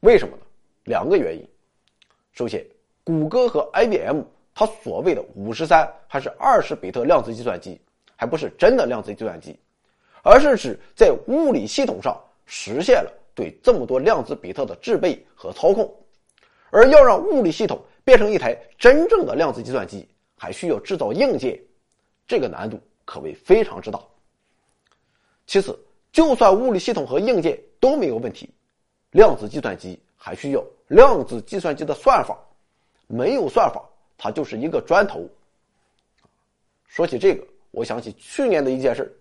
[0.01, 0.43] 为什么呢？
[0.85, 1.49] 两个原因。
[2.33, 2.63] 首先，
[3.03, 4.21] 谷歌和 IBM
[4.55, 7.81] 它所谓的五十三还是二十比特量子计算机，
[8.17, 9.59] 还不是真的量子计算机，
[10.23, 15.91] 而是指在物理系统上实现了对这么多量子比特的制备和操控。
[16.71, 20.07] 而要让物理系统变成一台真正的量子计算机，
[20.37, 21.59] 还需要制造硬件，
[22.27, 24.01] 这个难度可谓非常之大。
[25.47, 25.79] 其次，
[26.13, 28.49] 就算物理系统和硬件都没有问题，
[29.11, 32.39] 量子计算机还需要量子计算机的算法，
[33.07, 33.85] 没有算法，
[34.17, 35.29] 它就是一个砖头。
[36.87, 39.15] 说起这个，我想起去年的一件事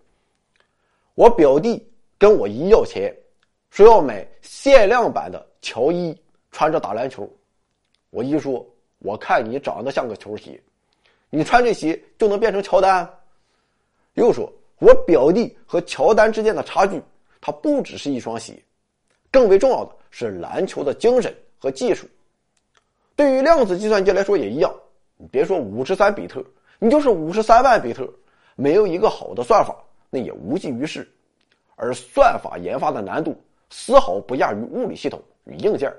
[1.14, 1.86] 我表弟
[2.16, 3.14] 跟我姨要钱，
[3.70, 6.16] 说要买限量版的乔伊，
[6.50, 7.28] 穿着打篮球。
[8.10, 8.64] 我姨说
[9.00, 10.62] ：“我看你长得像个球鞋，
[11.30, 13.08] 你穿这鞋就能变成乔丹。”
[14.14, 14.52] 又说。
[14.80, 17.00] 我表弟和乔丹之间的差距，
[17.40, 18.60] 它不只是一双鞋，
[19.30, 22.06] 更为重要的是篮球的精神和技术。
[23.16, 24.74] 对于量子计算机来说也一样，
[25.16, 26.44] 你别说五十三比特，
[26.78, 28.06] 你就是五十三万比特，
[28.56, 29.74] 没有一个好的算法，
[30.10, 31.08] 那也无济于事。
[31.76, 35.90] 而算法研发的难度丝毫不亚于物理系统与硬件。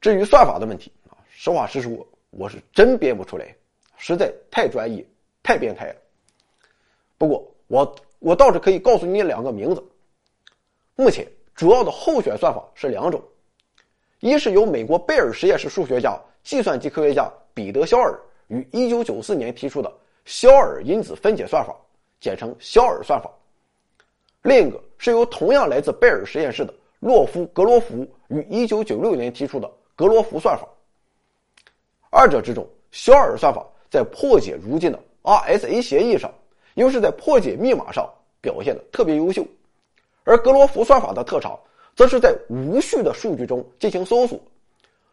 [0.00, 3.54] 至于算法的问题啊，实话实说，我是真编不出来，
[3.96, 5.04] 实在太专业、
[5.42, 5.96] 太变态了。
[7.16, 9.82] 不过，我我倒是可以告诉你两个名字。
[10.94, 13.22] 目前主要的候选算法是两种，
[14.20, 18.18] 一是由美国贝尔实验室数学家、计算机科学家彼得·肖尔
[18.48, 19.92] 于1994年提出的
[20.24, 21.74] 肖尔因子分解算法，
[22.20, 23.30] 简称肖尔算法；
[24.42, 30.68] 另一个是由同样来自贝尔实验室的洛夫·格罗夫于1996年提出的格罗夫算法。
[32.10, 36.32] 二者之中，肖尔算法在破解如今的 RSA 协议上。
[36.74, 38.08] 又是在破解密码上
[38.40, 39.44] 表现的特别优秀，
[40.22, 41.58] 而格罗夫算法的特长，
[41.96, 44.40] 则是在无序的数据中进行搜索，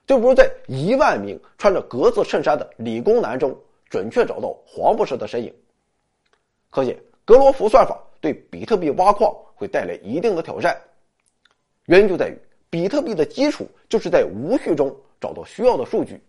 [0.05, 3.57] 就如在一万名穿着格子衬衫的理工男中
[3.89, 5.51] 准确找到黄博士的身影。
[6.69, 10.79] 可见，格罗夫算法对比特币挖矿会带来一定的挑战，
[11.87, 12.37] 原因就在于
[12.69, 16.21] 比特币的基础就是在无序中找到需要的数据。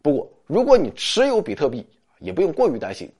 [0.00, 1.86] 不过，如果你持有比特币，
[2.18, 3.10] 也不用过于担心。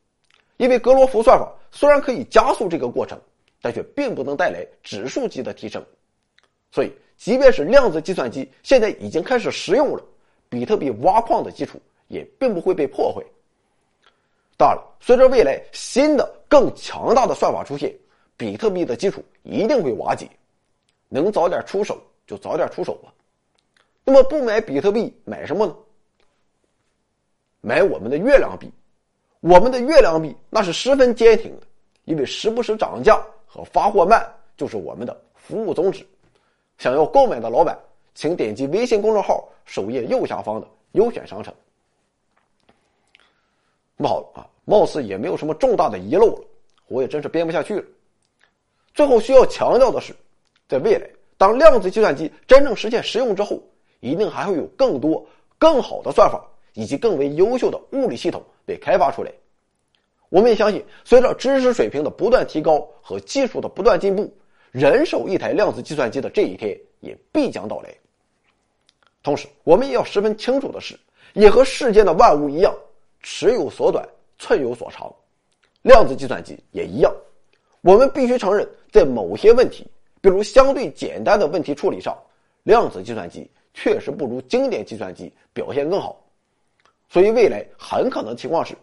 [0.57, 3.21] 因为格罗夫算法虽然可以加速这个过程，
[3.61, 5.85] 但却并不能带来指数级的提升，
[6.73, 10.03] 所以即便是量子计算机现在已经开始实用了，
[10.49, 13.23] 比特币挖矿的基础也并不会被破坏。
[14.57, 17.95] 当然了，随着未来新的更强大的算法出现，
[18.37, 20.29] 比特币的基础一定会瓦解，
[21.09, 23.13] 能早点出手就早点出手吧。
[24.05, 25.77] 那么不买比特币买什么呢？
[27.61, 28.71] 买我们的月亮币。
[29.41, 31.67] 我们的月亮币那是十分坚挺的，
[32.05, 36.05] 因为时不时涨价和发货慢就是我们的服务宗旨。
[36.77, 37.79] 想要购买的老板，
[38.15, 41.55] 请点击微信公众号首页右下方的优选商城。
[43.97, 46.45] 那么好了啊，貌似也没有什么重大的遗漏了，
[46.89, 47.85] 我也真是编不下去了。
[48.95, 50.15] 最后需要强调的是，
[50.69, 53.63] 在未来，当量子计算机真正实现实用之后，
[54.01, 55.25] 一定还会有更多
[55.59, 56.45] 更好的算法
[56.75, 58.43] 以及更为优秀的物理系统。
[58.65, 59.33] 被开发出来，
[60.29, 64.31] 我们也相信，随着知识水平的不断提高和技术的不断进步，
[64.73, 67.89] 人手一台量子计算机的这一天也必将到来。
[69.23, 71.01] 同时，我们也要十分清楚的是，
[71.33, 72.75] 也和世间的万物一样，
[73.23, 74.07] 尺有所短，
[74.39, 75.11] 寸有所长，
[75.81, 77.11] 量子计算机也一样。
[77.81, 79.87] 我们必须承认，在某些问题，
[80.21, 82.15] 比如相对简单的问题处理上，
[82.65, 86.23] 量子计算机确实不如经典计算机表现更好。
[87.11, 88.75] 所以，未来很可能情况是，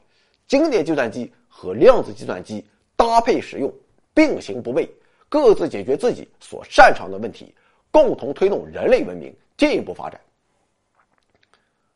[0.47, 2.65] 经典计算机和量子计算机
[2.95, 3.71] 搭配使用，
[4.15, 4.89] 并行不悖，
[5.29, 7.53] 各自解决自己所擅长的问题，
[7.91, 10.19] 共同推动人类文明进一步发展。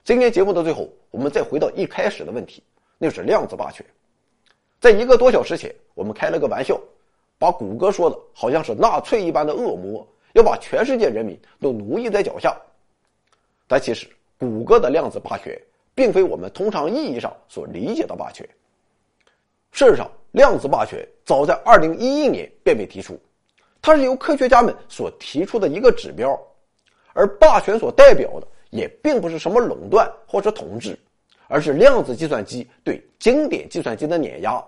[0.04, 2.62] 今天节目的最后，我们再回到一开始的问题，
[3.00, 3.84] 那就是量子霸权。
[4.80, 6.80] 在一个多小时前，我们开了个玩笑，
[7.40, 12.56] 把谷歌说的好像是纳粹一般的恶魔，要把全世界人民都奴役在脚下。
[13.68, 14.08] 但其实，
[14.38, 15.60] 谷歌的量子霸权。
[15.96, 18.48] 并非我们通常意义上所理解的霸权。
[19.72, 23.20] 事实上，量子霸权早在2011年便被提出，
[23.82, 26.40] 它是由科学家们所提出的一个指标，
[27.14, 30.98] 而霸权所代表的也并不是什么垄断或者统治，
[31.48, 34.64] 而是量子计算机对经典计算机的碾压，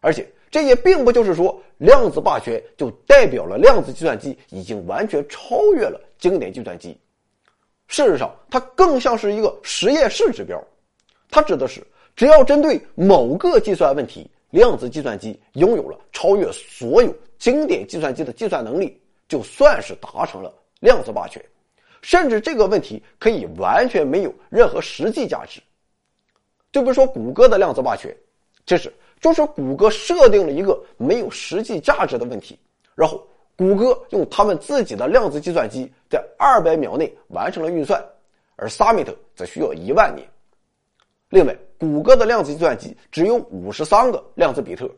[0.00, 6.98] 而且这也并不就是说量子霸权就代表了量子计算机已经完全超越了经典计算机，
[7.88, 10.62] 事实上，它更像是一个实验室指标，
[11.30, 11.84] 它指的是。
[12.14, 21.40] 只要针对某个计算问题，量子计算机拥有了超越所有经典计算机的计算能力，就算是达成了量子霸权。
[22.02, 25.60] 甚至这个问题可以完全没有任何实际价值。
[26.72, 28.14] 就比如说谷歌的量子霸权，
[28.66, 32.58] 其实就是谷歌设定了一个没有实际价值的问题，
[32.94, 33.26] 然后
[33.58, 38.02] 谷歌用他们自己的量子计算机在二百秒内完成了运算，
[38.56, 40.26] 而 Summit 则需要一万年。
[41.28, 41.54] 另外。
[41.80, 44.90] 谷歌的量子计算机只有五十三个量子比特，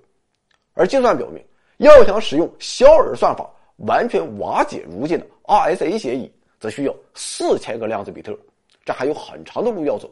[0.72, 1.44] 而计算表明，
[1.76, 3.46] 要想使用肖尔算法
[3.76, 8.34] 完全瓦解如今的 RSA 协议，则需要四千个量子比特，
[8.82, 10.11] 这还有很长的路要走。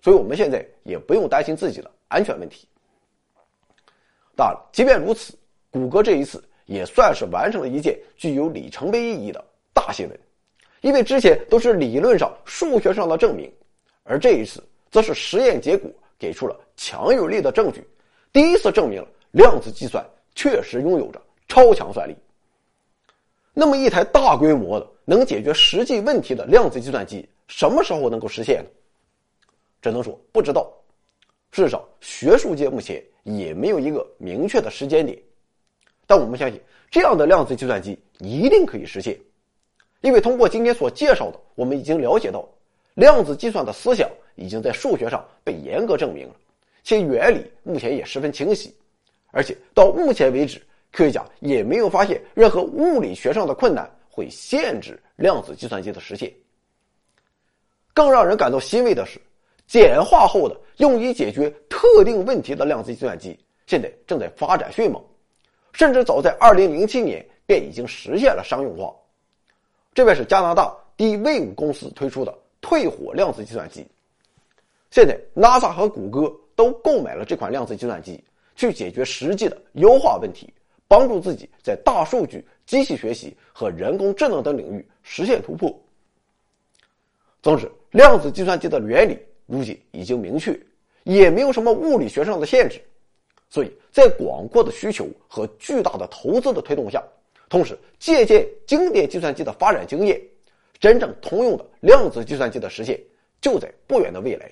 [0.00, 2.66] 所以，我们现在也不用担心自己的安全问题。
[4.34, 5.32] 当然，即便如此，
[5.70, 10.20] 谷歌这一次也算是完成了一件具有里程碑意义的大新闻，
[10.80, 13.52] 因为之前都是理论上、数学上的证明，
[14.04, 14.62] 而这一次。
[14.90, 17.82] 则是实验结果给出了强有力的证据，
[18.30, 20.04] 第一次证明了量子计算
[20.34, 22.14] 确实拥有着超强算力。
[23.54, 28.68] 那么，一台大规模的能解决实际问题的量子计算机什么时候能够实现呢？
[29.80, 30.70] 只能说不知道。
[31.50, 35.18] 至少学术界目前也没有一个明确的时间点。
[36.06, 39.18] 但我们相信，这样的量子计算机一定可以实现，
[40.00, 42.48] 因为通过今天所介绍的，我们已经了解到
[42.94, 44.08] 量子计算的思想。
[44.34, 46.34] 已经在数学上被严格证明了，
[46.82, 48.74] 其原理目前也十分清晰，
[49.30, 50.58] 而且到目前为止，
[50.90, 56.32] 科学家也没有发现任何物理学上的困难会限制量子计算机的实现。
[57.92, 59.20] 更让人感到欣慰的是，
[59.66, 65.04] 简化后的用以解决特定问题的量子计算机现在正在发展迅猛，
[65.72, 68.94] 甚至早在2007年便已经实现了商用化。
[69.94, 73.86] 这便是加拿大 D-Wave 公司推出的退火量子计算机。
[74.90, 78.22] 现在，NASA 和谷歌都购买了这款量子计算机，
[78.54, 80.52] 去解决实际的优化问题，
[80.86, 85.74] 帮助自己在大数据、机器学习和人工智能等领域实现突破。
[87.42, 90.58] 总之，量子计算机的原理如今已经明确，
[91.04, 92.80] 也没有什么物理学上的限制，
[93.52, 97.02] 所以在广阔的需求和巨大的投资的推动下，
[97.50, 100.18] 同时借鉴经典计算机的发展经验，
[100.80, 102.98] 真正通用的量子计算机的实现
[103.42, 104.50] 就在不远的未来。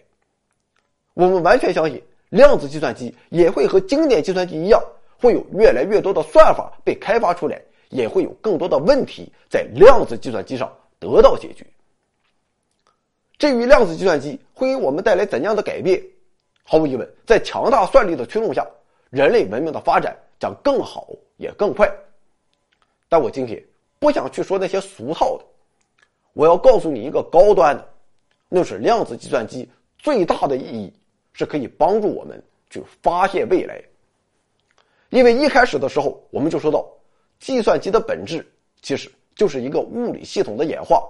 [1.14, 4.78] 我们完全相信，量子计算机也会和经典计算机一样，
[5.18, 7.59] 会有越来越多的算法被开发出来，
[7.89, 11.64] 也会有更多的问题在量子计算机上得到解决。
[13.39, 16.02] 至于量子计算机会给我们带来怎样的改变，
[16.64, 18.66] 毫无疑问，在强大算力的驱动下，
[19.11, 21.87] 人类文明的发展将更好也更快。
[23.09, 23.62] 但我今天
[23.99, 25.45] 不想去说那些俗套的，
[26.32, 27.87] 我要告诉你一个高端的，
[28.49, 29.69] 那是量子计算机
[29.99, 30.93] 最大的意义。
[31.32, 33.81] 是可以帮助我们去发现未来，
[35.11, 36.85] 因为一开始的时候我们就说到，
[37.39, 38.45] 计算机的本质
[38.82, 41.09] 其实就是一个物理系统的演化，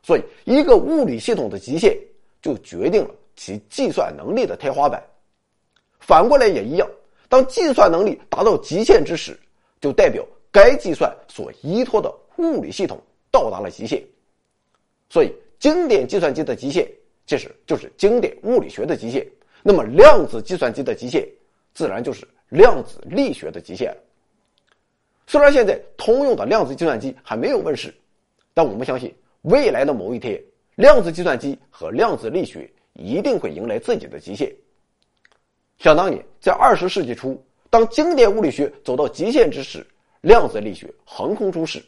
[0.00, 1.94] 所以一个物理系统的极限
[2.40, 5.02] 就决定了其计算能力的天花板。
[5.98, 6.88] 反过来也一样，
[7.32, 9.34] 当计算能力达到极限之时，
[9.80, 13.00] 就代表该计算所依托的物理系统
[13.30, 14.04] 到达了极限。
[15.08, 16.86] 所以，经典计算机的极限。
[17.24, 19.26] 其实就是经典物理学的极限，
[19.62, 21.26] 那么量子计算机的极限，
[21.72, 23.96] 自然就是量子力学的极限。
[25.26, 27.94] 虽然现在通用的量子计算机还没有问世，
[28.52, 29.10] 但我们相信
[29.40, 30.38] 未来的某一天，
[30.74, 34.54] 量子计算机和量子力学一定会迎来自己的极限。
[35.82, 39.84] 想当年，在二十世纪初，当经典物理学走到极限之时，
[40.20, 41.84] 量子力学横空出世。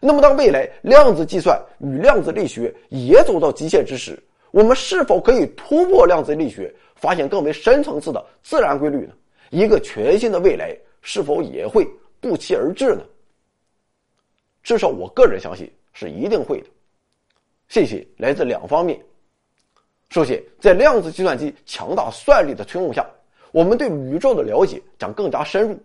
[0.00, 4.18] 那么，当未来量子计算与量子力学也走到极限之时，
[4.50, 9.12] 我们是否可以突破量子力学，发现更为深层次的自然规律呢？
[9.50, 11.86] 一个全新的未来是否也会
[12.20, 13.02] 不期而至呢？
[14.62, 16.66] 至少我个人相信是一定会的。
[17.68, 18.98] 信息来自两方面。
[20.08, 23.06] 首先，在量子计算机强大算力的驱动下，
[23.58, 25.76] 我们对宇宙的了解将更加深入。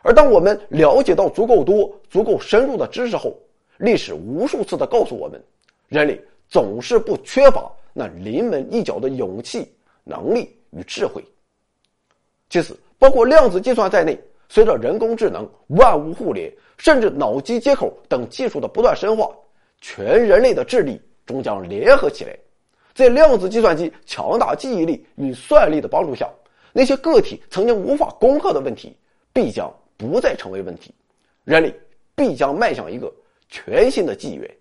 [0.00, 3.36] 而当我们了解到足够多、足够深入的知识后，
[3.76, 5.38] 历史无数次的告诉我们，
[5.88, 6.18] 人类
[6.48, 7.70] 总是不缺乏。
[7.92, 9.70] 那临门一脚的勇气、
[10.02, 11.22] 能力与智慧。
[12.48, 14.18] 其次，包括量子计算在内，
[14.48, 19.28] 随着人工智能、万物互联，甚至脑机接口等技术的不断深化，
[19.82, 22.34] 全人类的智力终将联合起来。
[22.94, 26.26] 在量子计算机强大记忆力与算力的帮助下，
[26.76, 28.96] 那些个体曾经无法攻克的问题，
[29.32, 30.92] 必将不再成为问题，
[31.44, 31.72] 人类
[32.16, 33.10] 必将迈向一个
[33.48, 34.56] 全新的纪元。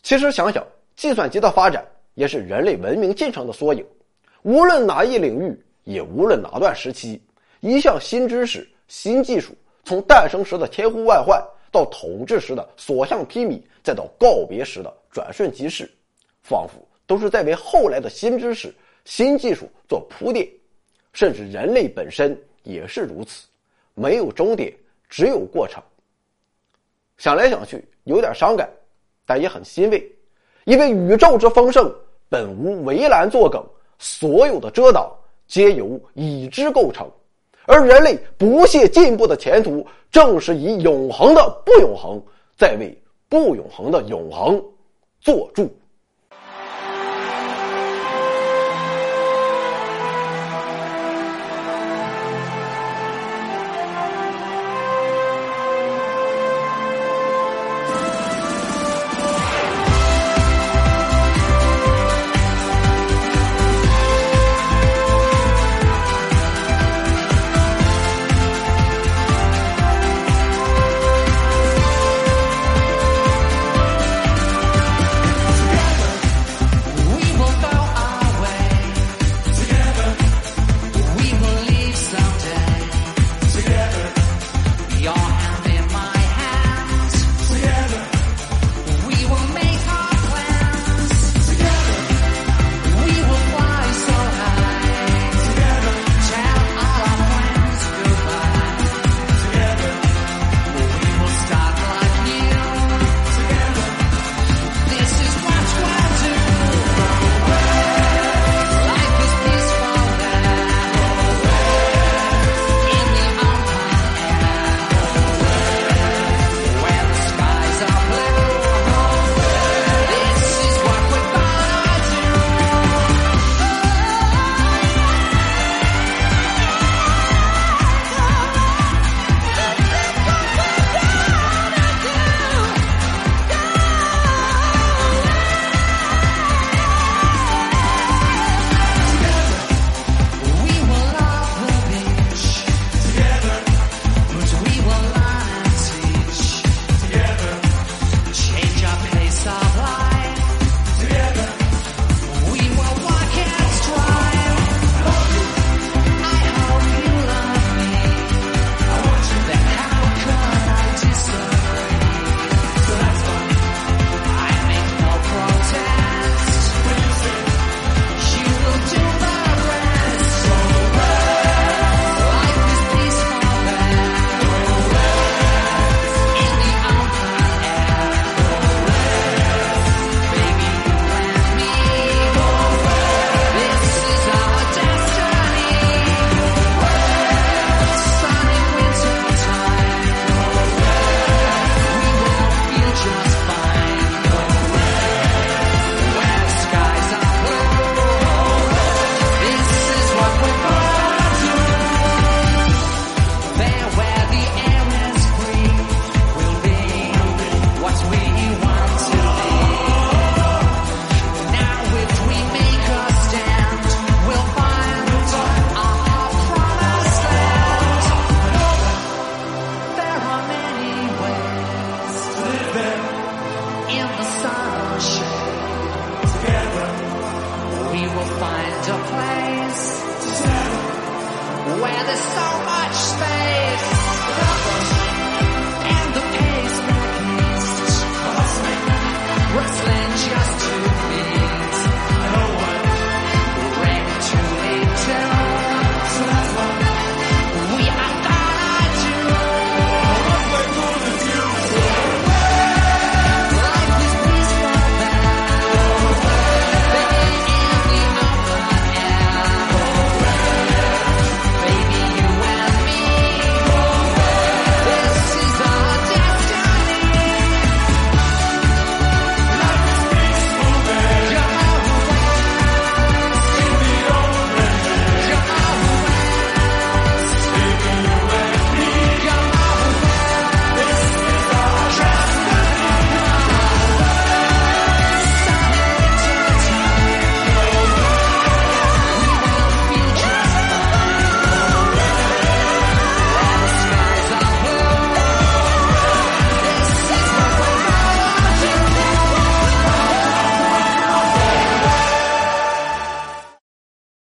[0.00, 1.84] 其实想想，计算机的发展
[2.14, 3.84] 也是人类文明进程的缩影。
[4.42, 7.20] 无论哪一领域，也无论哪段时期，
[7.58, 9.52] 一项新知识、新技术，
[9.82, 11.42] 从诞生时的千呼万唤，
[11.72, 15.90] 到统治时的所向披靡，再到告别时的转瞬即逝。
[16.42, 16.74] 仿佛
[17.06, 18.72] 都是在为后来的新知识、
[19.08, 20.46] 新技术做铺垫，
[21.14, 23.46] 甚至人类本身也是如此，
[23.94, 24.70] 没有终点，
[25.08, 25.82] 只有过程。
[27.16, 28.68] 想来想去，有点伤感，
[29.24, 30.14] 但也很欣慰，
[30.66, 31.90] 因为宇宙之丰盛
[32.28, 33.64] 本无围栏作梗，
[33.98, 35.10] 所有的遮挡
[35.46, 37.10] 皆由已知构成，
[37.64, 42.22] 而人类不懈进步的前途，正是以永恒的不永恒，
[42.58, 42.94] 在为
[43.26, 44.62] 不永恒的永恒
[45.18, 45.74] 做注。